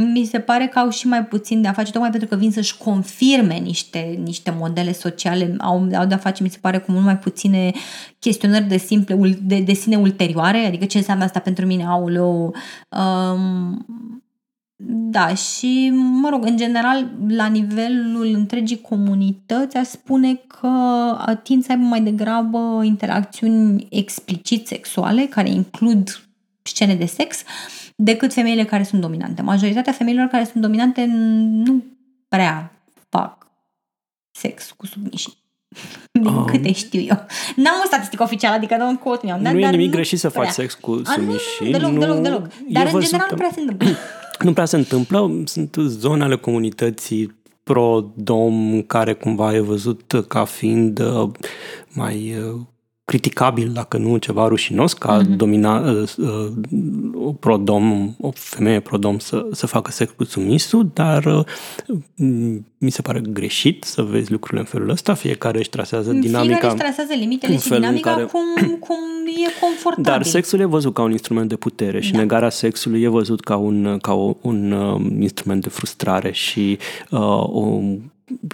[0.00, 2.50] mi se pare că au și mai puțin de a face, tocmai pentru că vin
[2.50, 6.92] să-și confirme niște, niște modele sociale, au, au de a face, mi se pare, cu
[6.92, 7.72] mult mai puține
[8.18, 12.54] chestionări de simple, de, de sine ulterioare, adică ce înseamnă asta pentru mine, auleu,
[12.88, 13.86] um,
[15.10, 20.70] da, și, mă rog, în general, la nivelul întregii comunități, aș spune că
[21.42, 26.20] tind să aibă mai degrabă interacțiuni explicit sexuale, care includ
[26.62, 29.42] scene de sex, uh, decât femeile care sunt dominante.
[29.42, 31.04] Majoritatea femeilor care sunt dominante
[31.64, 31.84] nu
[32.28, 32.72] prea
[33.08, 33.46] fac
[34.30, 35.38] sex cu submișii.
[36.12, 37.26] Din um, câte știu eu.
[37.56, 40.74] N-am o statistică oficială, adică nu quote mi Nu e nimic greșit să faci sex
[40.74, 41.70] cu submișii.
[41.70, 42.46] Deloc, deloc, deloc.
[42.68, 43.88] Dar în general nu prea se întâmplă.
[44.46, 45.42] nu prea se întâmplă.
[45.44, 51.30] Sunt zone ale comunității pro-dom care cumva e văzut ca fiind uh,
[51.88, 52.60] mai uh,
[53.10, 55.36] criticabil, dacă nu ceva rușinos, ca mm-hmm.
[55.36, 56.50] domina, uh, uh,
[57.14, 61.44] o prodom, o femeie prodom să, să facă sex cu sumisul, dar uh,
[62.78, 66.40] mi se pare greșit să vezi lucrurile în felul ăsta, fiecare își trasează dinamica.
[66.42, 68.24] Fiecare își trasează limitele și dinamica care...
[68.24, 70.12] cum, cum e confortabil.
[70.12, 72.18] Dar sexul e văzut ca un instrument de putere și da.
[72.18, 76.78] negarea sexului e văzut ca un, ca un, un uh, instrument de frustrare și
[77.10, 77.80] uh, o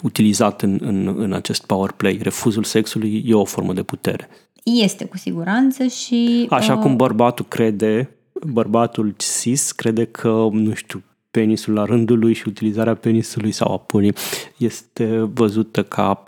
[0.03, 2.19] utilizat în, în, în acest power play.
[2.23, 4.29] Refuzul sexului e o formă de putere.
[4.75, 6.47] Este, cu siguranță și...
[6.51, 6.81] Așa uh...
[6.81, 12.95] cum bărbatul crede, bărbatul cis crede că, nu știu, penisul la rândul lui și utilizarea
[12.95, 14.13] penisului sau a punii
[14.57, 16.23] este văzută ca,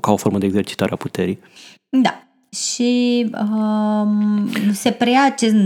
[0.00, 1.38] ca o formă de exercitare a puterii.
[1.88, 2.26] Da.
[2.50, 5.56] Și um, se preia acest,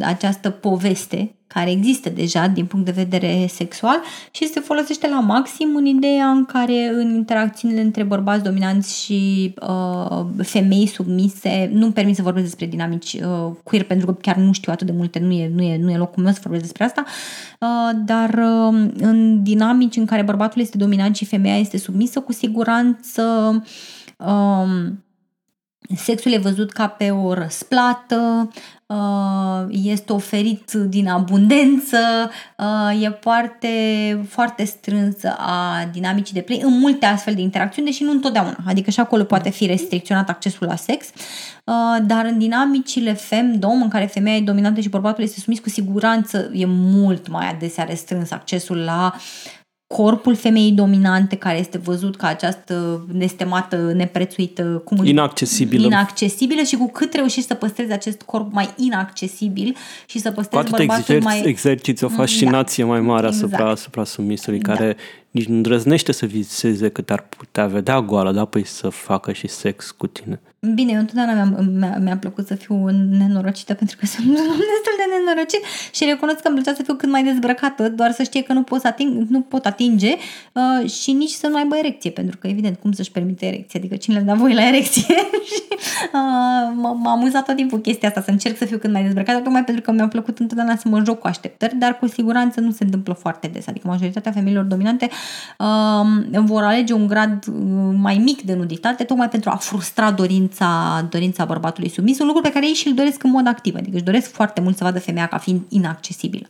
[0.00, 5.76] această poveste care există deja din punct de vedere sexual și se folosește la maxim
[5.76, 12.16] în ideea în care în interacțiunile între bărbați dominanți și uh, femei submise, nu-mi permit
[12.16, 15.32] să vorbesc despre dinamici uh, queer pentru că chiar nu știu atât de multe, nu
[15.32, 17.04] e, nu e, nu e locul meu să vorbesc despre asta,
[17.60, 22.32] uh, dar uh, în dinamici în care bărbatul este dominant și femeia este submisă, cu
[22.32, 23.22] siguranță
[24.16, 24.90] uh,
[25.96, 28.77] Sexul e văzut ca pe o răsplată, uh,
[29.70, 31.98] este oferit din abundență,
[32.56, 33.68] uh, e foarte,
[34.28, 38.56] foarte strânsă a dinamicii de play în multe astfel de interacțiuni, deși nu întotdeauna.
[38.66, 41.06] Adică și acolo poate fi restricționat accesul la sex,
[41.64, 41.74] uh,
[42.06, 46.50] dar în dinamicile fem-dom, în care femeia e dominantă și bărbatul este sumis, cu siguranță
[46.52, 49.14] e mult mai adesea restrâns accesul la
[49.88, 55.86] corpul femeii dominante care este văzut ca această nestemată, neprețuită, cum inaccesibilă.
[55.86, 59.76] inaccesibilă și cu cât reușești să păstrezi acest corp mai inaccesibil
[60.06, 61.42] și să păstrezi bărbatul exerci, mai...
[61.44, 62.90] exerciți o fascinație da.
[62.90, 63.44] mai mare exact.
[63.44, 64.72] asupra, asupra sumisului, da.
[64.72, 64.96] care
[65.30, 68.44] nici nu îndrăznește să viseze cât ar putea vedea goală, da?
[68.44, 70.40] Păi să facă și sex cu tine.
[70.60, 75.04] Bine, eu întotdeauna mi-a, mi-a, mi-a plăcut să fiu nenorocită pentru că sunt destul de
[75.18, 75.60] nenorocit
[75.92, 78.62] și recunosc că îmi plăcea să fiu cât mai dezbrăcată, doar să știe că nu
[78.62, 80.14] pot, ating, nu pot atinge
[80.52, 83.96] uh, și nici să nu aibă erecție, pentru că evident, cum să-și permite erecție, adică
[83.96, 85.14] cine le da voi la erecție?
[85.52, 89.38] Și uh, m-a amuzat tot timpul chestia asta, să încerc să fiu cât mai dezbrăcată,
[89.38, 92.70] tocmai pentru că mi-a plăcut întotdeauna să mă joc cu așteptări, dar cu siguranță nu
[92.70, 95.08] se întâmplă foarte des, adică majoritatea femeilor dominante
[95.58, 97.54] uh, vor alege un grad uh,
[97.96, 102.42] mai mic de nuditate, tocmai pentru a frustra dorința dorința, dorința bărbatului submis, un lucru
[102.42, 104.98] pe care ei și-l doresc în mod activ, adică își doresc foarte mult să vadă
[104.98, 106.48] femeia ca fiind inaccesibilă.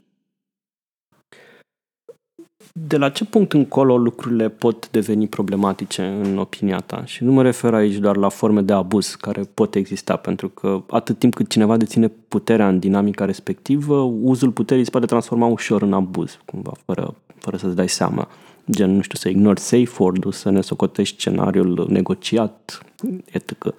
[2.72, 7.02] De la ce punct încolo lucrurile pot deveni problematice în opinia ta?
[7.04, 10.82] Și nu mă refer aici doar la forme de abuz care pot exista, pentru că
[10.90, 15.82] atât timp cât cineva deține puterea în dinamica respectivă, uzul puterii se poate transforma ușor
[15.82, 18.28] în abuz, cumva, fără, fără să-ți dai seama
[18.70, 22.82] gen, nu știu, să ignori safe word să ne socotești scenariul negociat,
[23.30, 23.74] etc.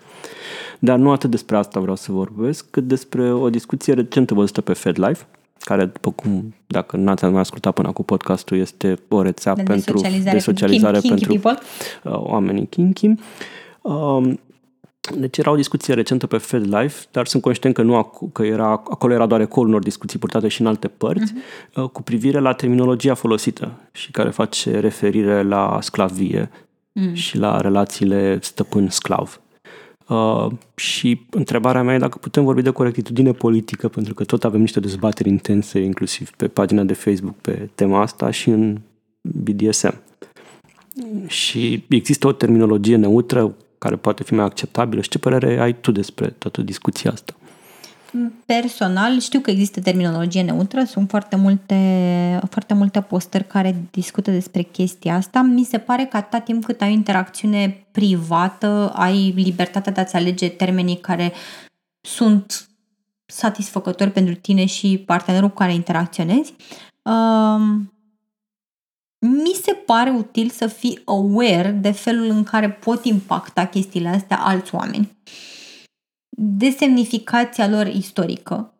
[0.79, 4.73] Dar nu atât despre asta vreau să vorbesc, cât despre o discuție recentă văzută pe
[4.73, 5.25] FedLife,
[5.59, 9.97] care, după cum, dacă n-ați mai ascultat până acum podcastul, este o rețea de pentru
[9.97, 11.65] socializare, de socializare kinky pentru people.
[12.03, 13.13] Uh, oamenii kinky.
[13.81, 14.39] Um,
[15.15, 19.13] deci era o discuție recentă pe FedLife, dar sunt conștient că, nu, că era, acolo
[19.13, 21.91] era doar ecolul unor discuții purtate și în alte părți, uh-huh.
[21.91, 27.13] cu privire la terminologia folosită și care face referire la sclavie uh-huh.
[27.13, 29.41] și la relațiile stăpân-sclav.
[30.07, 34.59] Uh, și întrebarea mea e dacă putem vorbi de corectitudine politică, pentru că tot avem
[34.59, 38.77] niște dezbateri intense, inclusiv pe pagina de Facebook, pe tema asta și în
[39.21, 40.01] BDSM.
[41.27, 45.91] Și există o terminologie neutră care poate fi mai acceptabilă și ce părere ai tu
[45.91, 47.33] despre toată discuția asta?
[48.45, 51.75] Personal, știu că există terminologie neutră, sunt foarte multe,
[52.49, 55.41] foarte multe postări care discută despre chestia asta.
[55.41, 60.15] Mi se pare că atâta timp cât ai o interacțiune privată, ai libertatea de a-ți
[60.15, 61.33] alege termenii care
[62.01, 62.69] sunt
[63.25, 66.53] satisfăcători pentru tine și partenerul cu care interacționezi.
[67.01, 67.93] Um,
[69.19, 74.37] mi se pare util să fii aware de felul în care pot impacta chestiile astea
[74.37, 75.17] alți oameni,
[76.29, 78.73] de semnificația lor istorică,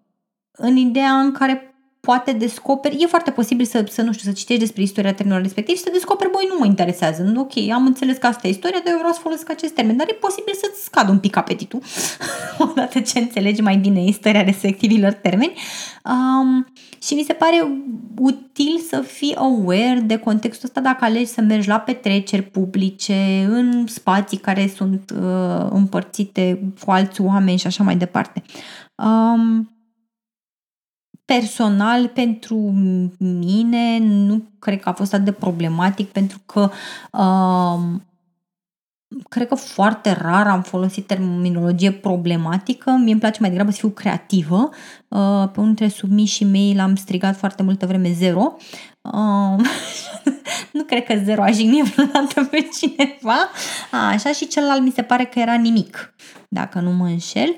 [0.52, 1.69] în ideea în care
[2.00, 5.76] poate descoperi, e foarte posibil să, să nu știu, să citești despre istoria termenului respectiv
[5.76, 8.94] și să descoperi, băi, nu mă interesează, ok, am înțeles că asta e istoria, dar
[8.94, 11.82] eu vreau să folosesc acest termen, dar e posibil să-ți scadă un pic apetitul
[12.70, 15.54] odată ce înțelegi mai bine istoria respectivilor termeni
[16.04, 16.68] um,
[17.02, 17.82] și mi se pare
[18.18, 23.88] util să fii aware de contextul ăsta dacă alegi să mergi la petreceri publice, în
[23.88, 28.44] spații care sunt uh, împărțite cu alți oameni și așa mai departe.
[28.96, 29.70] Um,
[31.30, 32.56] personal pentru
[33.18, 36.72] mine nu cred că a fost atât de problematic pentru că
[37.18, 38.04] um,
[39.30, 42.92] cred că foarte rar am folosit terminologie problematică.
[42.92, 44.70] Mie îmi place mai degrabă să fiu creativă.
[45.08, 48.56] Uh, pe unul dintre submișii mei l-am strigat foarte multă vreme zero.
[49.02, 49.66] Uh,
[50.78, 53.50] nu cred că zero a jignit vreodată pe cineva.
[54.12, 56.14] așa și celălalt mi se pare că era nimic,
[56.48, 57.56] dacă nu mă înșel.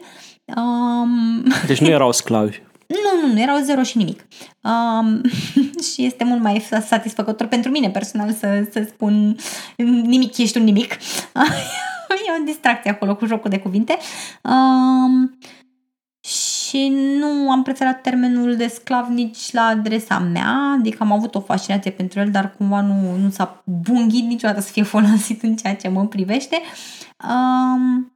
[0.55, 1.43] Um...
[1.67, 2.61] Deci nu erau sclavi.
[2.91, 4.27] Nu, nu, nu, erau zero și nimic.
[4.63, 5.21] Um,
[5.93, 9.35] și este mult mai satisfăcător pentru mine personal să, să spun
[10.05, 10.91] nimic, ești un nimic.
[12.27, 13.97] e o distracție acolo cu jocul de cuvinte.
[14.43, 15.37] Um,
[16.21, 16.87] și
[17.19, 21.91] nu am preferat termenul de sclav nici la adresa mea, adică am avut o fascinație
[21.91, 25.87] pentru el, dar cumva nu, nu s-a bunghit niciodată să fie folosit în ceea ce
[25.87, 26.61] mă privește.
[27.29, 28.11] Um,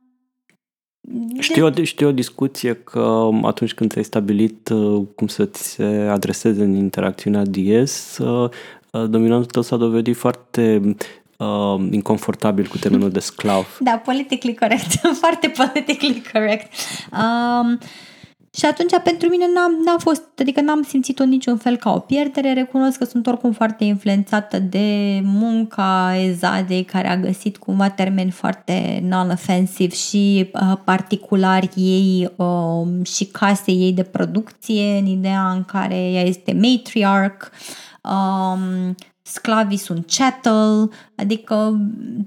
[1.39, 1.84] știu, de...
[1.84, 7.43] știu o discuție că atunci când ți-ai stabilit uh, cum să-ți se adreseze în interacțiunea
[7.45, 8.49] DS, uh,
[8.91, 10.82] dominantul tău s-a dovedit foarte
[11.38, 13.78] uh, inconfortabil cu termenul de sclav.
[13.80, 14.91] Da, politically correct.
[15.22, 16.72] foarte politically correct.
[17.12, 17.80] Um,
[18.56, 22.53] și atunci pentru mine n-a, n-a fost, adică n-am simțit-o niciun fel ca o pierdere,
[22.53, 28.99] recunosc că sunt oricum foarte influențată de munca Ezadei care a găsit cumva termeni foarte
[29.03, 36.12] non-offensiv și uh, particulari ei uh, și case ei de producție în ideea în care
[36.12, 37.45] ea este matriarch,
[38.01, 38.95] um,
[39.28, 41.80] sclavii sunt chattel, adică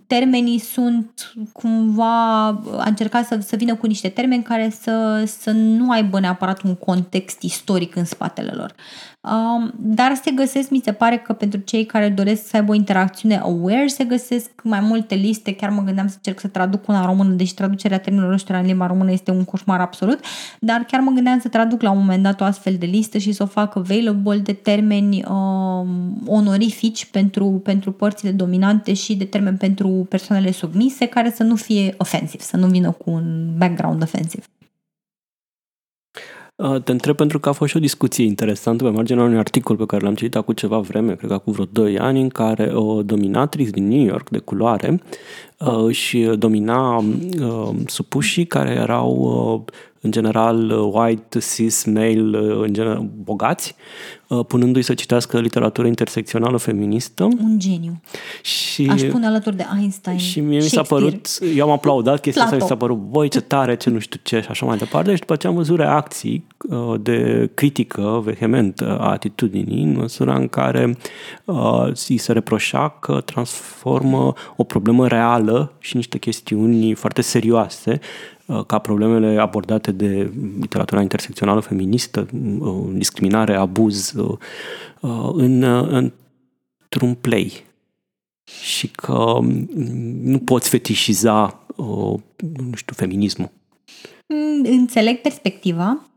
[0.06, 5.90] termenii sunt cumva, a încercat să, să vină cu niște termeni care să, să nu
[5.90, 8.74] aibă neapărat un context istoric în spatele lor.
[9.20, 12.74] Um, dar se găsesc, mi se pare că pentru cei care doresc să aibă o
[12.74, 17.06] interacțiune aware, se găsesc mai multe liste, chiar mă gândeam să încerc să traduc una
[17.06, 20.20] română, deși traducerea termenilor ăștia în limba română este un coșmar absolut,
[20.60, 23.32] dar chiar mă gândeam să traduc la un moment dat o astfel de listă și
[23.32, 29.56] să o fac available de termeni um, onorifici pentru, pentru părțile dominante și de termeni
[29.56, 34.44] pentru persoanele submise, care să nu fie ofensiv, să nu vină cu un background ofensiv.
[36.58, 39.76] Uh, te întreb pentru că a fost și o discuție interesantă pe marginea unui articol
[39.76, 42.70] pe care l-am citit acum ceva vreme, cred că acum vreo 2 ani, în care
[42.74, 45.00] o dominatrix din New York de culoare
[45.58, 49.64] uh, își domina uh, supușii care erau
[50.00, 53.74] în general white, cis, male, în general, bogați,
[54.28, 57.24] Uh, punându-i să citească literatură intersecțională feministă.
[57.24, 58.00] Un geniu.
[58.42, 62.42] Și, Aș pune alături de Einstein, Și mie mi s-a părut, eu am aplaudat chestia
[62.42, 65.12] asta, mi s-a părut, voi ce tare, ce nu știu ce și așa mai departe.
[65.12, 70.48] Și după ce am văzut reacții uh, de critică vehementă a atitudinii, în măsura în
[70.48, 70.96] care
[71.44, 78.78] uh, se reproșa că transformă o problemă reală și niște chestiuni foarte serioase Uh, ca
[78.78, 82.28] problemele abordate de literatura intersecțională feministă,
[82.58, 84.38] uh, discriminare, abuz, uh,
[85.32, 87.66] în, într-un play.
[88.62, 89.68] Și că um,
[90.22, 91.60] nu poți fetișiza,
[92.56, 93.50] nu știu, feminismul.
[94.26, 96.08] Mm, înțeleg perspectiva.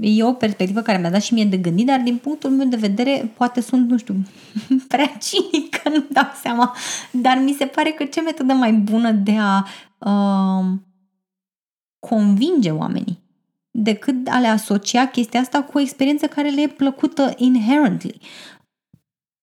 [0.00, 2.76] E o perspectivă care mi-a dat și mie de gândit, dar din punctul meu de
[2.76, 4.14] vedere poate sunt, nu știu,
[4.88, 6.74] prea cinică, nu dau seama,
[7.10, 9.66] dar mi se pare că ce metodă mai bună de a
[9.98, 10.64] uh,
[11.98, 13.24] convinge oamenii
[13.70, 18.20] decât a le asocia chestia asta cu o experiență care le e plăcută inherently.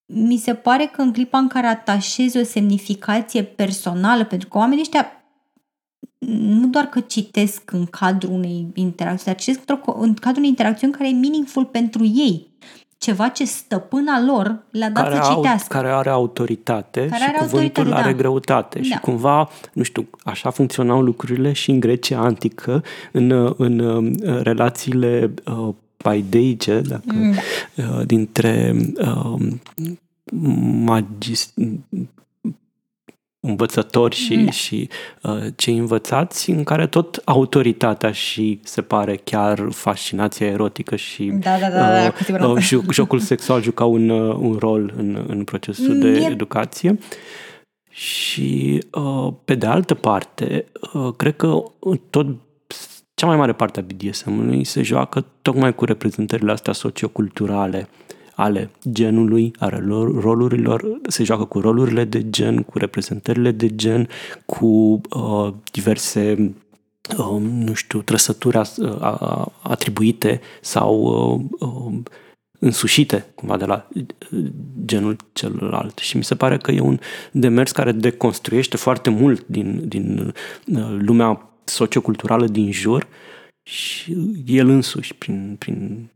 [0.06, 4.82] Mi se pare că în clipa în care atașezi o semnificație personală, pentru că oamenii
[4.82, 5.12] ăștia
[6.28, 11.10] nu doar că citesc în cadrul unei interacțiuni, dar citesc în cadrul unei interacțiuni care
[11.10, 12.52] e meaningful pentru ei
[13.04, 15.76] ceva ce stăpâna lor le-a dat care să citească.
[15.76, 18.18] Au, care are autoritate care și are cuvântul autoritate, are da.
[18.18, 18.80] greutate.
[18.80, 18.86] Da.
[18.86, 25.34] Și cumva, nu știu, așa funcționau lucrurile și în Grecia antică, în, în, în relațiile
[25.46, 27.16] uh, paideice, dacă,
[27.76, 27.84] da.
[27.84, 29.48] uh, dintre uh,
[30.84, 31.54] magis,
[33.46, 34.52] învățători și, da.
[34.52, 34.90] și
[35.22, 41.58] uh, cei învățați, în care tot autoritatea și se pare chiar fascinația erotică și da,
[41.60, 46.00] da, da, uh, da, uh, jocul sexual juca un, uh, un rol în, în procesul
[46.00, 46.30] de Mie...
[46.30, 46.98] educație.
[47.90, 51.64] Și uh, pe de altă parte, uh, cred că
[52.10, 52.28] tot
[53.14, 57.90] cea mai mare parte a BDSM-ului se joacă tocmai cu reprezentările astea socioculturale
[58.36, 59.84] ale genului, ale
[60.20, 64.08] rolurilor, se joacă cu rolurile de gen, cu reprezentările de gen,
[64.46, 66.54] cu uh, diverse
[67.18, 71.02] uh, nu știu, trăsături uh, atribuite sau
[71.60, 71.94] uh, uh,
[72.60, 74.46] însușite cumva de la uh,
[74.86, 75.98] genul celălalt.
[75.98, 77.00] Și mi se pare că e un
[77.32, 80.34] demers care deconstruiește foarte mult din, din
[80.68, 83.08] uh, lumea socioculturală din jur
[83.64, 86.10] și el însuși prin, prin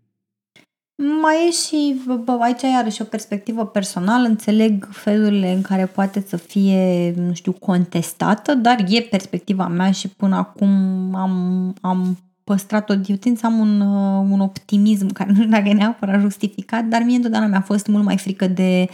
[0.97, 6.37] Mai e și, bă, aici iarăși o perspectivă personală, înțeleg felurile în care poate să
[6.37, 10.69] fie, nu știu, contestată, dar e perspectiva mea și până acum
[11.15, 15.67] am, am păstrat-o, eu tind să am un, uh, un optimism care nu știu dacă
[15.67, 18.87] e neapărat justificat, dar mie întotdeauna mi-a fost mult mai frică de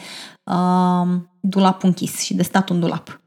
[0.44, 1.08] uh,
[1.40, 3.22] dulap închis și de stat în dulap.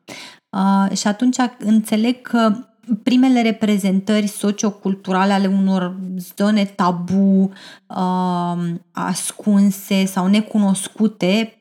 [0.51, 2.57] Uh, și atunci înțeleg că
[3.03, 5.97] primele reprezentări socioculturale ale unor
[6.37, 7.53] zone tabu,
[7.87, 11.59] uh, ascunse sau necunoscute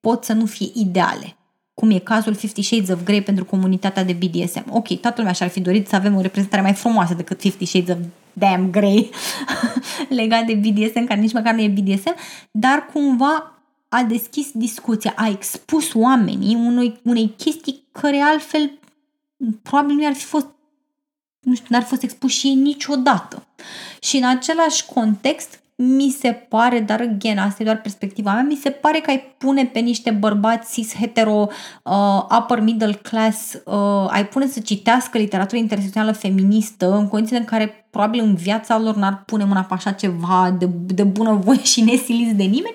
[0.00, 1.36] pot să nu fie ideale
[1.74, 4.64] cum e cazul Fifty Shades of Grey pentru comunitatea de BDSM.
[4.68, 7.96] Ok, toată lumea și-ar fi dorit să avem o reprezentare mai frumoasă decât Fifty Shades
[7.96, 8.02] of
[8.32, 9.10] Damn Grey
[10.08, 12.14] legat de BDSM, care nici măcar nu e BDSM,
[12.50, 18.78] dar cumva a deschis discuția, a expus oamenii unui, unei chestii care altfel
[19.62, 20.46] probabil nu ar fi fost
[21.42, 23.46] nu știu, n-ar fost expus și ei niciodată.
[24.00, 28.58] Și în același context, mi se pare, dar again, asta e doar perspectiva mea, mi
[28.62, 31.48] se pare că ai pune pe niște bărbați cis hetero,
[31.82, 37.44] uh, upper middle class, uh, ai pune să citească literatură intersecțională feministă în condiții în
[37.44, 41.62] care probabil în viața lor n-ar pune mâna pe așa ceva de, de bună voie
[41.62, 42.74] și nesiliți de nimeni,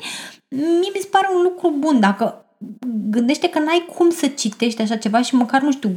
[0.50, 2.46] mi se pare un lucru bun dacă
[3.10, 5.90] gândește că n-ai cum să citești așa ceva și măcar, nu știu,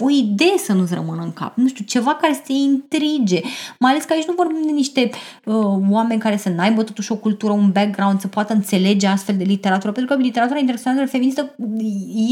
[0.00, 3.40] o idee să nu-ți rămână în cap, nu știu, ceva care să te intrige,
[3.78, 5.10] mai ales că aici nu vorbim de niște
[5.44, 5.54] uh,
[5.90, 9.92] oameni care să n-aibă totuși o cultură, un background, să poată înțelege astfel de literatură,
[9.92, 11.54] pentru că literatura internațională feministă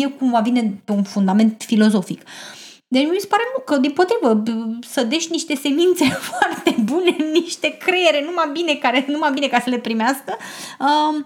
[0.01, 2.23] e cumva vine pe un fundament filozofic.
[2.91, 4.43] Deci mi se pare nu, că din potrivă
[4.81, 9.71] să dești niște semințe foarte bune, niște creiere numai bine, care, numai bine ca să
[9.71, 10.37] le primească.
[10.81, 11.25] Uh,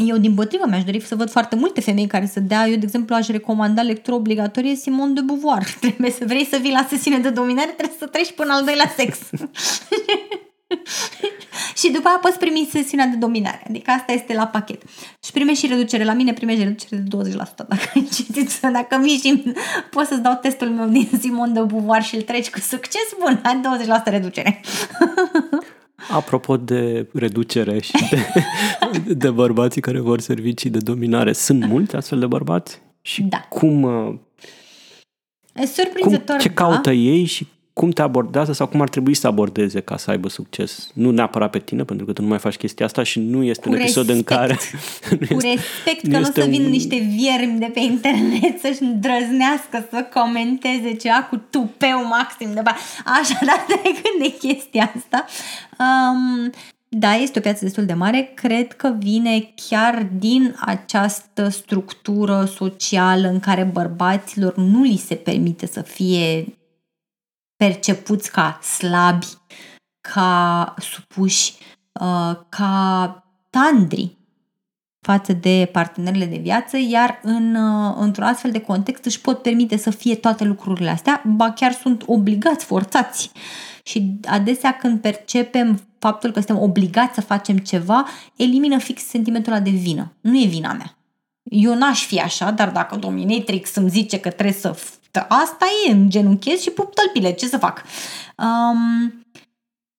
[0.00, 2.68] eu, din potrivă, mi-aș dori să văd foarte multe femei care să dea.
[2.68, 5.64] Eu, de exemplu, aș recomanda lectură obligatorie Simone de Beauvoir.
[5.80, 8.92] Trebuie să vrei să vii la sesiune de dominare, trebuie să treci până al doilea
[8.96, 9.18] sex.
[11.80, 13.62] și după aia poți primi sesiunea de dominare.
[13.68, 14.82] Adică asta este la pachet.
[15.24, 16.04] Și primești și reducere.
[16.04, 17.34] La mine primești reducere de 20%
[17.68, 18.60] dacă ai citit.
[18.60, 19.54] Dacă vii și
[19.90, 23.40] poți să-ți dau testul meu din Simon de Beauvoir și îl treci cu succes, bun,
[23.44, 23.60] ai
[24.00, 24.60] 20% reducere.
[26.10, 28.26] Apropo de reducere și de,
[29.24, 32.80] de bărbații care vor servicii de dominare, sunt mulți astfel de bărbați?
[33.00, 33.40] Și da.
[33.48, 34.14] cum, uh,
[35.66, 36.92] Surprinzător, cum, ce caută da.
[36.92, 40.90] ei și cum te abordează sau cum ar trebui să abordeze ca să aibă succes.
[40.92, 43.68] Nu neapărat pe tine, pentru că tu nu mai faci chestia asta și nu este
[43.68, 44.30] Cu un episod respect.
[44.30, 44.58] în care...
[45.08, 46.70] Cu respect că nu o să vină un...
[46.70, 52.76] niște viermi de pe internet să-și îndrăznească să comenteze ceva cu tupeu maxim de bani.
[53.04, 55.24] Așa, dar trecând de chestia asta,
[55.78, 56.50] um,
[56.88, 58.30] da, este o piață destul de mare.
[58.34, 65.66] Cred că vine chiar din această structură socială în care bărbaților nu li se permite
[65.66, 66.44] să fie
[67.56, 69.26] percepuți ca slabi,
[70.12, 71.54] ca supuși,
[71.92, 74.16] uh, ca tandri
[75.00, 79.76] față de partenerele de viață, iar în, uh, într-un astfel de context își pot permite
[79.76, 83.30] să fie toate lucrurile astea, ba chiar sunt obligați, forțați.
[83.82, 89.60] Și adesea când percepem faptul că suntem obligați să facem ceva, elimină fix sentimentul ăla
[89.60, 90.12] de vină.
[90.20, 90.96] Nu e vina mea.
[91.42, 94.76] Eu n-aș fi așa, dar dacă Dominatrix îmi zice că trebuie să
[95.18, 97.82] Asta e, în genunchez și pup tălpile, ce să fac?
[98.36, 99.24] Um,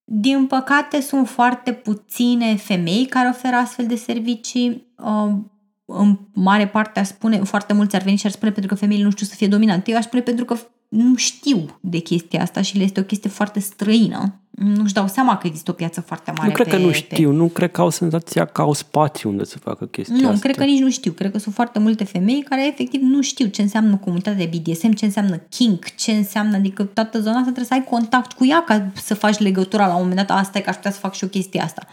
[0.03, 4.93] din păcate sunt foarte puține femei care oferă astfel de servicii.
[4.97, 5.51] Um,
[5.85, 9.03] în mare parte ar spune, foarte mulți ar veni și ar spune pentru că femeile
[9.03, 9.91] nu știu să fie dominante.
[9.91, 10.57] Eu aș spune pentru că
[10.87, 15.37] nu știu de chestia asta și le este o chestie foarte străină nu-și dau seama
[15.37, 16.47] că există o piață foarte mare.
[16.47, 17.35] Nu cred pe, că nu știu, pe...
[17.35, 20.39] nu cred că au senzația că au spațiu unde să facă chestia Nu, asta.
[20.39, 21.11] cred că nici nu știu.
[21.11, 24.91] Cred că sunt foarte multe femei care efectiv nu știu ce înseamnă comunitatea de BDSM,
[24.91, 28.63] ce înseamnă kink, ce înseamnă, adică toată zona asta trebuie să ai contact cu ea
[28.63, 31.13] ca să faci legătura la un moment dat, asta e că aș putea să fac
[31.13, 31.87] și o chestie asta.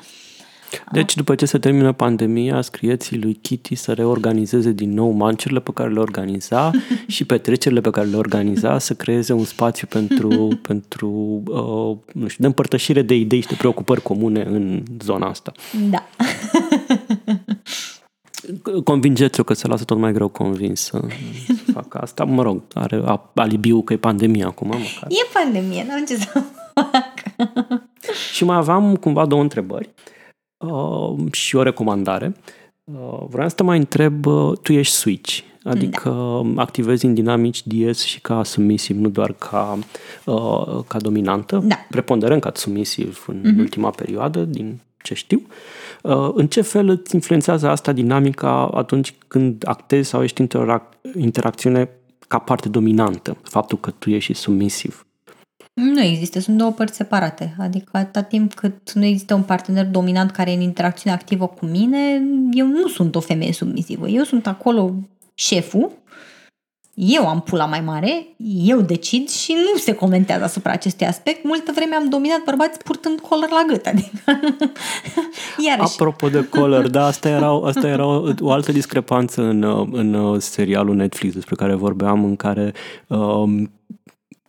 [0.92, 5.70] Deci, după ce se termină pandemia, scrieți lui Kitty să reorganizeze din nou mancerile pe
[5.74, 6.70] care le organiza
[7.14, 11.08] și petrecerile pe care le organiza, să creeze un spațiu pentru, pentru
[11.46, 15.52] uh, nu știu, de împărtășire de idei și de preocupări comune în zona asta.
[15.90, 16.06] Da.
[18.84, 21.00] Convingeți-o că se lasă tot mai greu convins să
[21.72, 22.24] facă asta.
[22.24, 23.02] Mă rog, are
[23.34, 24.66] alibiu că e pandemie acum.
[24.66, 25.08] Măcar.
[25.08, 26.42] E pandemie, nu ce să
[26.74, 27.12] fac.
[28.32, 29.88] și mai aveam cumva două întrebări.
[29.88, 30.12] Uh,
[31.32, 32.34] și o recomandare.
[32.84, 36.08] Uh, vreau să te mai întreb, uh, tu ești switch, adică
[36.54, 36.62] da.
[36.62, 39.78] activezi în dinamici DS și ca submisiv, nu doar ca,
[40.24, 41.76] uh, ca dominantă, da.
[41.90, 43.58] preponderent ca submisiv în uh-huh.
[43.58, 45.42] ultima perioadă, din ce știu.
[46.02, 51.90] Uh, în ce fel îți influențează asta dinamica atunci când actezi sau ești interac- interacțiune
[52.28, 55.06] ca parte dominantă, faptul că tu ești submisiv?
[55.74, 57.54] Nu există, sunt două părți separate.
[57.58, 61.66] Adică atâta timp cât nu există un partener dominant care e în interacțiune activă cu
[61.66, 64.08] mine, eu nu sunt o femeie submisivă.
[64.08, 64.94] Eu sunt acolo
[65.34, 66.02] șeful
[66.94, 68.26] eu am pula mai mare,
[68.64, 71.44] eu decid și nu se comentează asupra acestui aspect.
[71.44, 74.08] Multă vreme am dominat bărbați purtând collar la gât, adică
[75.66, 75.92] Iarăși.
[75.92, 79.62] Apropo de collar, da, asta era, asta era o, o altă discrepanță în,
[79.92, 82.72] în serialul Netflix despre care vorbeam, în care
[83.06, 83.70] um,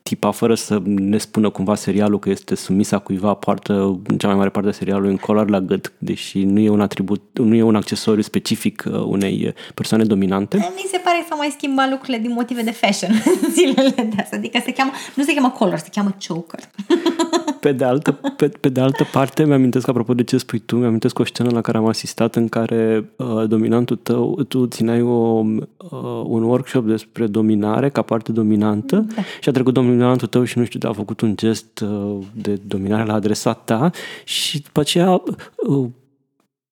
[0.04, 3.74] tipa, fără să ne spună cumva serialul că este sumisa cuiva, poartă
[4.08, 6.82] în cea mai mare parte a serialului în colar la gât, deși nu e un
[6.82, 10.58] atribut, nu e un accesoriu specific uh, unei persoane dominante.
[10.58, 14.22] Mi se pare că s-au mai schimbat lucrurile din motive de fashion în zilele de
[14.22, 14.38] astea.
[14.38, 16.60] Adică se cheamă, nu se cheamă collar, se cheamă choker.
[17.64, 21.20] Pe de altă, pe, pe de altă parte, mi-amintesc, apropo de ce spui tu, mi-amintesc
[21.20, 26.24] o scenă la care am asistat în care uh, dominantul tău, tu țineai o, uh,
[26.26, 29.22] un workshop despre dominare ca parte dominantă da.
[29.42, 32.60] și a trecut domnul dominantul tău și nu știu, a făcut un gest uh, de
[32.68, 33.90] dominare la adresa ta
[34.24, 35.22] și după aceea
[35.68, 35.90] uh,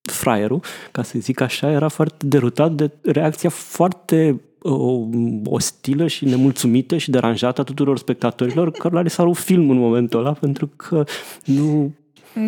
[0.01, 0.61] fraierul,
[0.91, 5.07] ca să zic așa, era foarte derutat de reacția foarte uh,
[5.45, 10.31] ostilă și nemulțumită și deranjată a tuturor spectatorilor cărora le s-a film în momentul ăla
[10.31, 11.03] pentru că
[11.45, 11.91] nu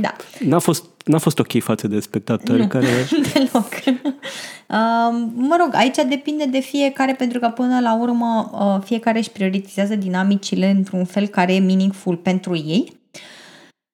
[0.01, 0.15] da.
[0.39, 2.87] N-a fost, n-a fost ok față de spectatori nu, care...
[3.33, 3.69] deloc.
[3.85, 9.29] Uh, mă rog, aici depinde de fiecare, pentru că până la urmă uh, fiecare își
[9.29, 13.01] prioritizează dinamicile într-un fel care e meaningful pentru ei.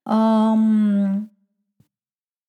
[0.03, 1.31] Um,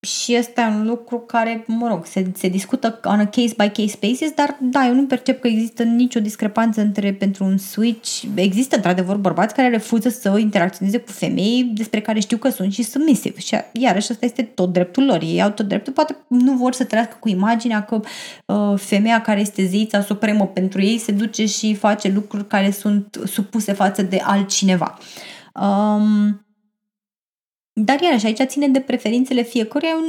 [0.01, 4.31] și ăsta e un lucru care, mă rog, se, se discută on a case-by-case basis,
[4.35, 8.23] dar da, eu nu percep că există nicio discrepanță între pentru un switch.
[8.35, 12.83] Există, într-adevăr, bărbați care refuză să interacționeze cu femei despre care știu că sunt și
[12.83, 13.41] submisive.
[13.41, 15.23] Și iarăși ăsta este tot dreptul lor.
[15.23, 18.01] Ei au tot dreptul, poate nu vor să trăiască cu imaginea că
[18.47, 23.21] uh, femeia care este zeița supremă pentru ei se duce și face lucruri care sunt
[23.25, 24.99] supuse față de altcineva.
[25.55, 26.45] Um,
[27.85, 29.91] dar iarăși aici ține de preferințele fiecăruia.
[29.91, 30.01] Eu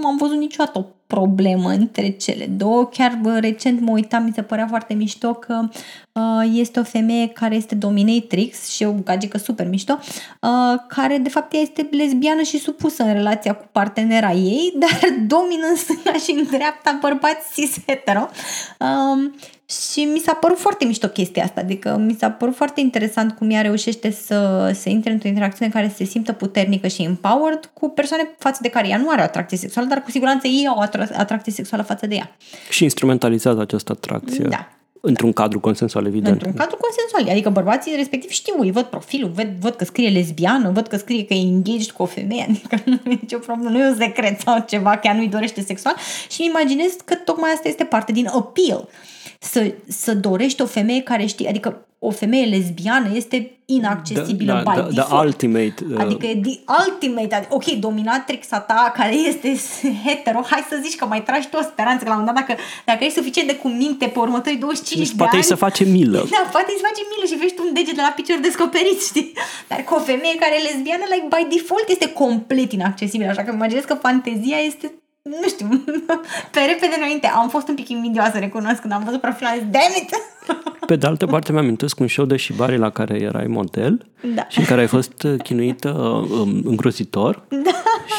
[0.00, 2.86] nu am văzut niciodată o problemă între cele două.
[2.86, 5.68] Chiar recent mă uitam, mi se părea foarte mișto că
[6.12, 9.98] uh, este o femeie care este dominatrix și o gagică super mișto,
[10.40, 15.00] uh, care de fapt ea este lesbiană și supusă în relația cu partenera ei, dar
[15.26, 18.28] domină în stânga și în dreapta bărbați cis-hetero.
[18.78, 19.30] Uh,
[19.70, 23.50] și mi s-a părut foarte mișto chestia asta, adică mi s-a părut foarte interesant cum
[23.50, 28.30] ea reușește să, să intre într-o interacțiune care se simtă puternică și empowered cu persoane
[28.38, 30.80] față de care ea nu are o atracție sexuală, dar cu siguranță ei au o
[31.16, 32.36] atracție sexuală față de ea.
[32.70, 34.44] Și instrumentalizează această atracție.
[34.44, 34.68] Da.
[35.02, 36.34] Într-un cadru consensual, evident.
[36.34, 37.34] Într-un cadru consensual.
[37.34, 41.24] Adică bărbații respectiv știu, îi văd profilul, văd, văd că scrie lesbiană, văd că scrie
[41.24, 44.40] că e engaged cu o femeie, adică nu e nicio problemă, nu e un secret
[44.40, 45.94] sau ceva, chiar nu-i dorește sexual
[46.30, 48.88] și imaginez că tocmai asta este parte din appeal
[49.42, 54.70] să, să dorești o femeie care știe, adică o femeie lesbiană este inaccesibilă da, da,
[54.70, 55.24] by da, default.
[55.24, 55.74] ultimate.
[55.90, 55.98] Uh...
[55.98, 57.34] Adică e the ultimate.
[57.34, 59.48] Adică, ok, dominatrix ta care este
[60.04, 62.46] hetero, hai să zici că mai tragi tu o speranță, că la un moment dat
[62.46, 65.44] dacă, dacă ești suficient de cuminte pe următorii 25 deci, de poate ani...
[65.44, 66.18] să face milă.
[66.34, 69.32] Da, poate să face milă și vezi tu un deget de la picior descoperit, știi?
[69.70, 73.50] Dar cu o femeie care e lesbiană, like, by default este complet inaccesibil, așa că
[73.52, 74.86] imaginez că fantezia este
[75.22, 75.68] nu știu,
[76.52, 80.10] pe repede înainte am fost un pic invidioasă, recunosc, când am văzut profilul, damn it!
[80.86, 84.46] Pe de altă parte mi-am un show de Shibari la care erai model da.
[84.48, 87.70] și în care ai fost uh, chinuită um, îngrozitor da.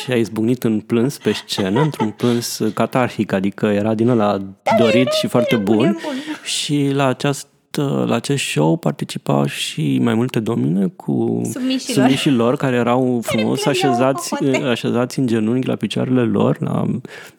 [0.01, 4.75] și ai izbucnit în plâns pe scenă, într-un plâns catarhic, adică era din ăla da,
[4.77, 5.77] dorit și foarte bun.
[5.77, 5.97] bun.
[6.43, 11.41] Și la această la acest show participau și mai multe domine cu
[11.77, 14.33] submișii lor care erau frumos așezați,
[14.69, 16.85] așezați în genunchi la picioarele lor la,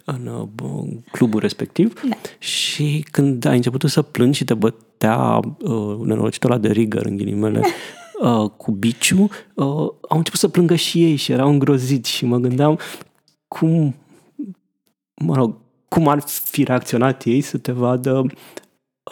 [0.04, 2.00] în uh, clubul respectiv.
[2.08, 2.16] Da.
[2.38, 7.16] și când ai început să plângi și te bătea uh, nenorocitul ăla de rigăr în
[7.16, 7.60] ghilimele
[8.22, 9.22] uh, cu biciu,
[9.54, 9.64] uh,
[10.08, 12.78] au început să plângă și ei și erau îngroziți și mă gândeam
[13.48, 13.94] cum
[15.14, 15.54] mă rog,
[15.88, 18.26] cum ar fi reacționat ei să te vadă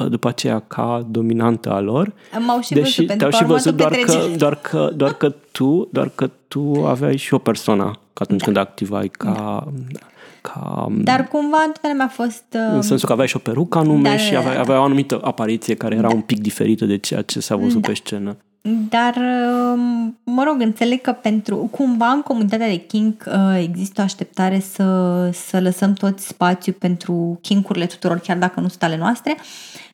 [0.09, 2.13] după aceea ca dominantă a lor.
[2.47, 6.11] M-au și deși văzut, te-au și văzut doar că, doar, că, doar, că tu, doar
[6.15, 8.45] că tu aveai și o persoană atunci da.
[8.45, 9.67] când activai ca...
[9.93, 9.99] Da.
[10.43, 12.45] Ca, Dar cumva întotdeauna mi-a fost...
[12.55, 12.75] Uh...
[12.75, 15.75] În sensul că aveai și o perucă anume da, și aveai, aveai o anumită apariție
[15.75, 16.15] care era da.
[16.15, 17.89] un pic diferită de ceea ce s-a văzut da.
[17.89, 18.37] pe scenă.
[18.63, 24.05] Dar, um, mă rog, înțeleg că pentru, cumva în comunitatea de kink uh, există o
[24.05, 29.37] așteptare să, să lăsăm tot spațiu pentru kinkurile tuturor, chiar dacă nu sunt ale noastre.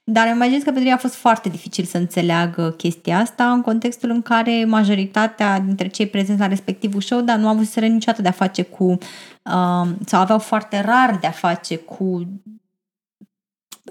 [0.05, 4.11] Dar imaginez că pentru ei a fost foarte dificil să înțeleagă chestia asta în contextul
[4.11, 8.29] în care majoritatea dintre cei prezenți la respectivul show, dar nu au avut niciodată de
[8.29, 12.27] a face cu, uh, sau aveau foarte rar de a face cu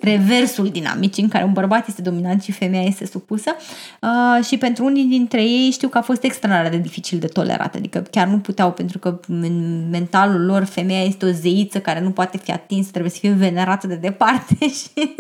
[0.02, 3.56] reversul dinamicii în care un bărbat este dominant și femeia este supusă
[4.02, 7.76] uh, și pentru unii dintre ei știu că a fost extraordinar de dificil de tolerat,
[7.76, 12.12] adică chiar nu puteau pentru că în mentalul lor femeia este o zeiță care nu
[12.12, 15.16] poate fi atinsă, trebuie să fie venerată de departe și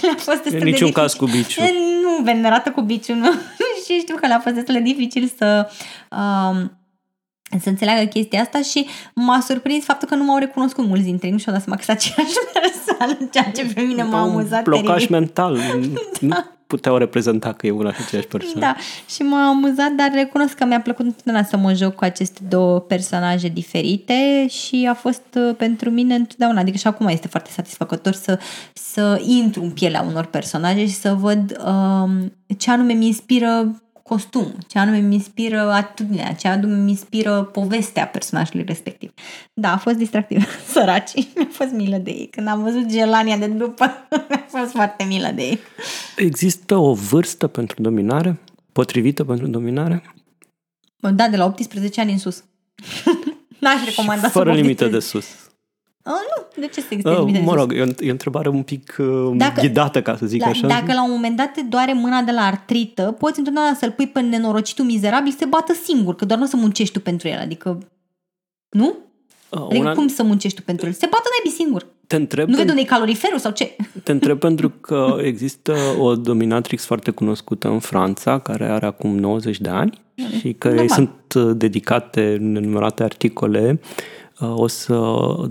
[0.00, 1.60] le-a fost destul în niciun de caz cu biciu.
[2.02, 3.30] Nu, venerată cu biciu, nu.
[3.84, 5.70] și știu că le-a fost destul de dificil să...
[6.10, 6.70] Uh,
[7.58, 11.32] să înțeleagă chestia asta și m-a surprins faptul că nu m-au recunoscut mulți dintre ei.
[11.32, 14.66] Nu și-au dat seama că sunt aceeași persoană, ceea ce pe mine m-a amuzat.
[14.66, 15.58] Un blocaj mental.
[16.20, 16.26] da.
[16.26, 16.34] Nu
[16.70, 18.60] puteau reprezenta că e una și aceeași persoană.
[18.60, 18.76] Da,
[19.08, 22.78] și m-a amuzat, dar recunosc că mi-a plăcut întotdeauna să mă joc cu aceste două
[22.78, 28.12] personaje diferite și a fost uh, pentru mine întotdeauna, adică și acum este foarte satisfăcător
[28.12, 28.38] să,
[28.72, 34.54] să intru în pielea unor personaje și să văd um, ce anume mi inspiră costum,
[34.66, 39.12] ce anume mi inspiră atitudinea, ce anume mi inspiră povestea personajului respectiv.
[39.52, 40.44] Da, a fost distractiv.
[40.72, 42.28] Săraci, mi-a fost milă de ei.
[42.30, 43.84] Când am văzut gelania de după,
[44.28, 45.58] mi-a fost foarte milă de ei.
[46.16, 48.40] Există o vârstă pentru dominare?
[48.72, 50.02] Potrivită pentru dominare?
[51.00, 52.44] Da, de la 18 ani în sus.
[53.60, 55.26] N-aș recomanda Fără limită de sus.
[56.10, 58.62] Oh, nu, de ce să existe uh, Mă rog, e o, e o întrebare un
[58.62, 60.66] pic uh, dacă, ghidată, ca să zic la, așa.
[60.66, 64.06] Dacă la un moment dat te doare mâna de la artrită, poți întotdeauna să-l pui
[64.06, 67.28] pe nenorocitul mizerabil să se bată singur, că doar nu o să muncești tu pentru
[67.28, 67.78] el, adică...
[68.68, 68.96] Nu?
[69.48, 69.92] Uh, adică una...
[69.92, 70.92] cum să muncești tu pentru el?
[70.92, 71.86] Se bată naibii singur.
[72.06, 73.76] Te întreb nu vede unde caloriferul sau ce?
[74.02, 79.60] Te întreb pentru că există o dominatrix foarte cunoscută în Franța, care are acum 90
[79.60, 80.00] de ani
[80.38, 83.80] și care sunt uh, dedicate nenumărate articole
[84.40, 84.94] o să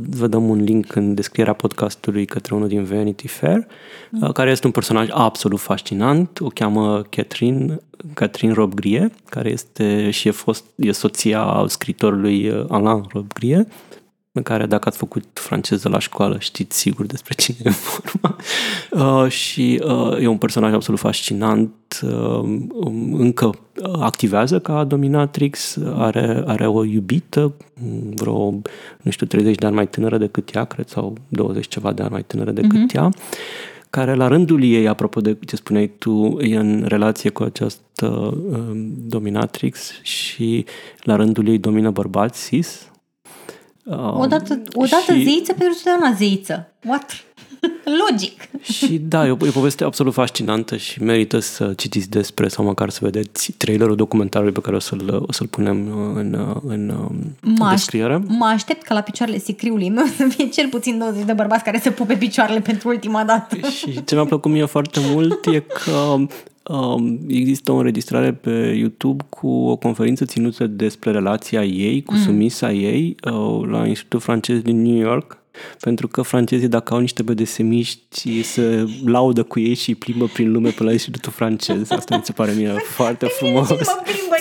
[0.10, 3.68] vă dăm un link în descrierea podcastului către unul din Vanity Fair,
[4.10, 4.32] mm.
[4.32, 6.40] care este un personaj absolut fascinant.
[6.40, 7.80] O cheamă Catherine,
[8.14, 13.68] Catherine Robgrie, care este și e, fost, e soția scritorului uh, Alain Robgrie,
[14.32, 18.36] în care dacă ați făcut franceză la școală știți sigur despre cine e vorba.
[18.92, 22.60] Uh, și uh, e un personaj absolut fascinant, uh,
[23.12, 23.50] încă
[24.00, 27.54] activează ca dominatrix, are, are o iubită,
[28.16, 28.52] vreo,
[29.02, 32.12] nu știu, 30 de ani mai tânără decât ea, cred, sau 20 ceva de ani
[32.12, 32.96] mai tânără decât uh-huh.
[32.96, 33.10] ea,
[33.90, 38.08] care la rândul ei, apropo de ce spuneai tu, e în relație cu această
[38.52, 40.66] uh, dominatrix și
[41.02, 42.89] la rândul ei domină bărbați cis,
[43.90, 45.24] Um, odată, odată și...
[45.24, 46.72] zeiță pentru totdeauna zeiță.
[46.86, 47.24] What?
[48.08, 48.50] Logic.
[48.62, 52.66] Și da, e o, e o poveste absolut fascinantă și merită să citiți despre sau
[52.66, 55.78] măcar să vedeți trailerul documentarului pe care o să-l, o să-l punem
[56.16, 56.94] în, în,
[57.42, 58.22] în descriere.
[58.28, 61.80] Mă aștept ca la picioarele sicriului meu să fie cel puțin 20 de bărbați care
[61.80, 63.56] se pupe picioarele pentru ultima dată.
[63.68, 66.30] Și ce mi-a plăcut mie foarte mult e că Um,
[67.28, 72.20] există o înregistrare pe YouTube cu o conferință ținută despre relația ei cu mm.
[72.22, 75.40] sumisa ei uh, la Institutul francez din New York
[75.80, 80.52] pentru că francezii, dacă au niște bedesemiști, se laudă cu ei și îi plimbă prin
[80.52, 81.92] lume până la Institutul francez.
[81.92, 83.68] Asta mi se pare mie foarte frumos.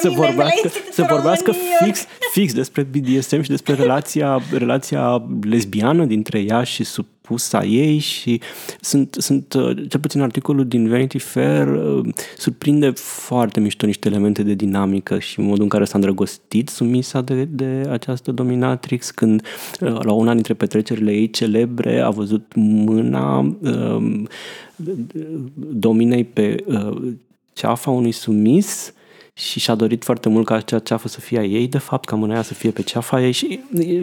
[0.01, 1.53] Să vorbească, să vorbească
[1.85, 7.07] fix, fix despre BDSM și despre relația, relația lesbiană dintre ea și sub
[7.53, 8.41] a ei și
[8.81, 14.43] sunt, sunt uh, cel puțin articolul din Vanity Fair uh, surprinde foarte mișto niște elemente
[14.43, 19.43] de dinamică și modul în care s-a îndrăgostit sumisa de, de această dominatrix când
[19.81, 24.29] uh, la una dintre petrecerile ei celebre a văzut mâna um,
[25.55, 26.65] dominei pe
[27.53, 28.93] ceafa unui sumis
[29.39, 32.17] și și-a dorit foarte mult ca acea ceafă să fie a ei, de fapt, ca
[32.17, 33.61] mâna aia să fie pe ceafa ei și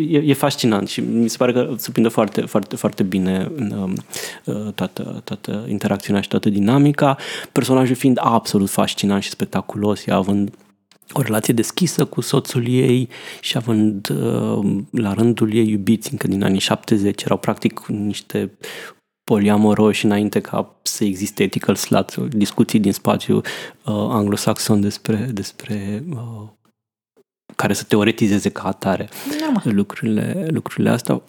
[0.10, 3.96] e, e fascinant și mi se pare că surprinde foarte, foarte, foarte bine um,
[4.46, 7.18] uh, toată, toată interacțiunea și toată dinamica,
[7.52, 10.54] personajul fiind absolut fascinant și spectaculos, ea având
[11.12, 13.10] o relație deschisă cu soțul ei
[13.40, 18.52] și având uh, la rândul ei iubiți încă din anii 70, erau practic niște
[19.26, 23.42] poliamoroși înainte ca să existe ethical slut, discuții din spațiu uh,
[23.86, 26.48] anglosaxon despre, despre uh,
[27.56, 29.10] care să teoretizeze ca atare
[29.64, 31.22] lucrurile, lucrurile astea.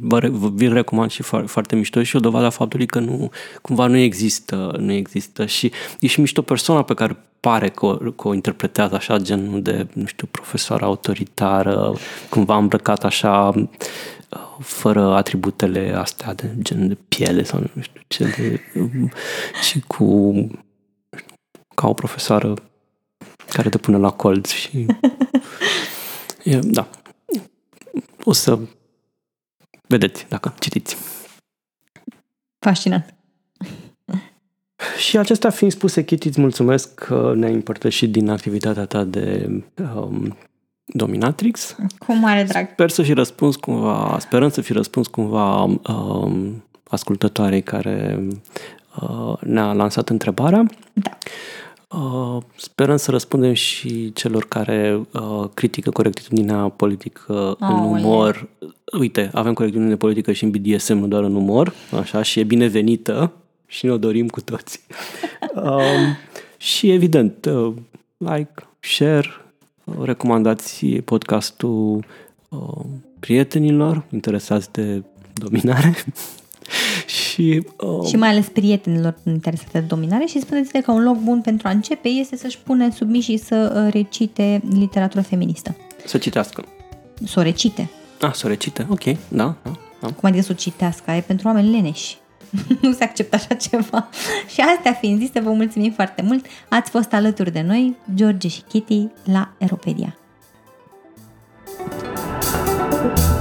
[0.00, 2.02] Vă, vi recomand și foarte, foarte mișto.
[2.02, 3.30] Și o dovadă a faptului că nu,
[3.62, 5.46] cumva nu există, nu există.
[5.46, 9.62] Și e și mișto persoana pe care pare că o, că o interpretează așa genul
[9.62, 11.94] de, nu știu, profesor autoritară,
[12.28, 13.52] cumva îmbrăcat așa
[14.60, 18.60] fără atributele astea de gen de piele sau nu știu ce de,
[19.68, 20.32] și cu
[21.74, 22.54] ca o profesoară
[23.48, 24.86] care te pune la colț și
[26.44, 26.88] e, da.
[28.24, 28.58] O să
[29.88, 30.96] vedeți dacă citiți.
[32.58, 33.14] Fascinant.
[34.98, 39.48] Și acestea fiind spuse, Kitty, îți mulțumesc că ne-ai împărtășit din activitatea ta de
[39.94, 40.36] um,
[40.86, 41.76] dominatrix.
[41.98, 42.68] Cu mare drag.
[42.72, 48.26] Sper să fi răspuns cumva, sperăm să fi răspuns cumva um, ascultătoarei care
[49.00, 50.66] uh, ne-a lansat întrebarea.
[50.92, 51.18] Da.
[51.88, 58.48] Uh, sperăm să răspundem și celor care uh, critică corectitudinea politică oh, în umor.
[58.98, 63.32] Uite, avem corectitudine politică și în BDSM, nu doar în umor, așa, și e binevenită
[63.66, 64.80] și ne-o dorim cu toți.
[65.62, 66.16] um,
[66.56, 67.74] și evident, uh,
[68.16, 69.28] like, share,
[70.02, 72.04] recomandați podcastul
[72.48, 72.84] uh,
[73.20, 75.02] prietenilor interesați de
[75.34, 75.94] dominare
[77.06, 81.40] și, uh, și mai ales prietenilor interesate de dominare și spuneți-le că un loc bun
[81.40, 85.76] pentru a începe este să-și pune sub și să uh, recite literatură feministă.
[86.04, 86.64] Să citească.
[87.24, 87.90] Să o recite.
[88.20, 89.16] Ah, să o recite, ok, da.
[89.28, 89.56] da,
[90.00, 90.06] da.
[90.06, 91.10] Cum adică să o citească?
[91.10, 92.16] E pentru oameni leneși.
[92.82, 94.08] nu se acceptă așa ceva.
[94.54, 96.46] și astea fiind zise, vă mulțumim foarte mult.
[96.68, 100.16] Ați fost alături de noi, George și Kitty, la Aeropedia.
[101.78, 103.35] thank you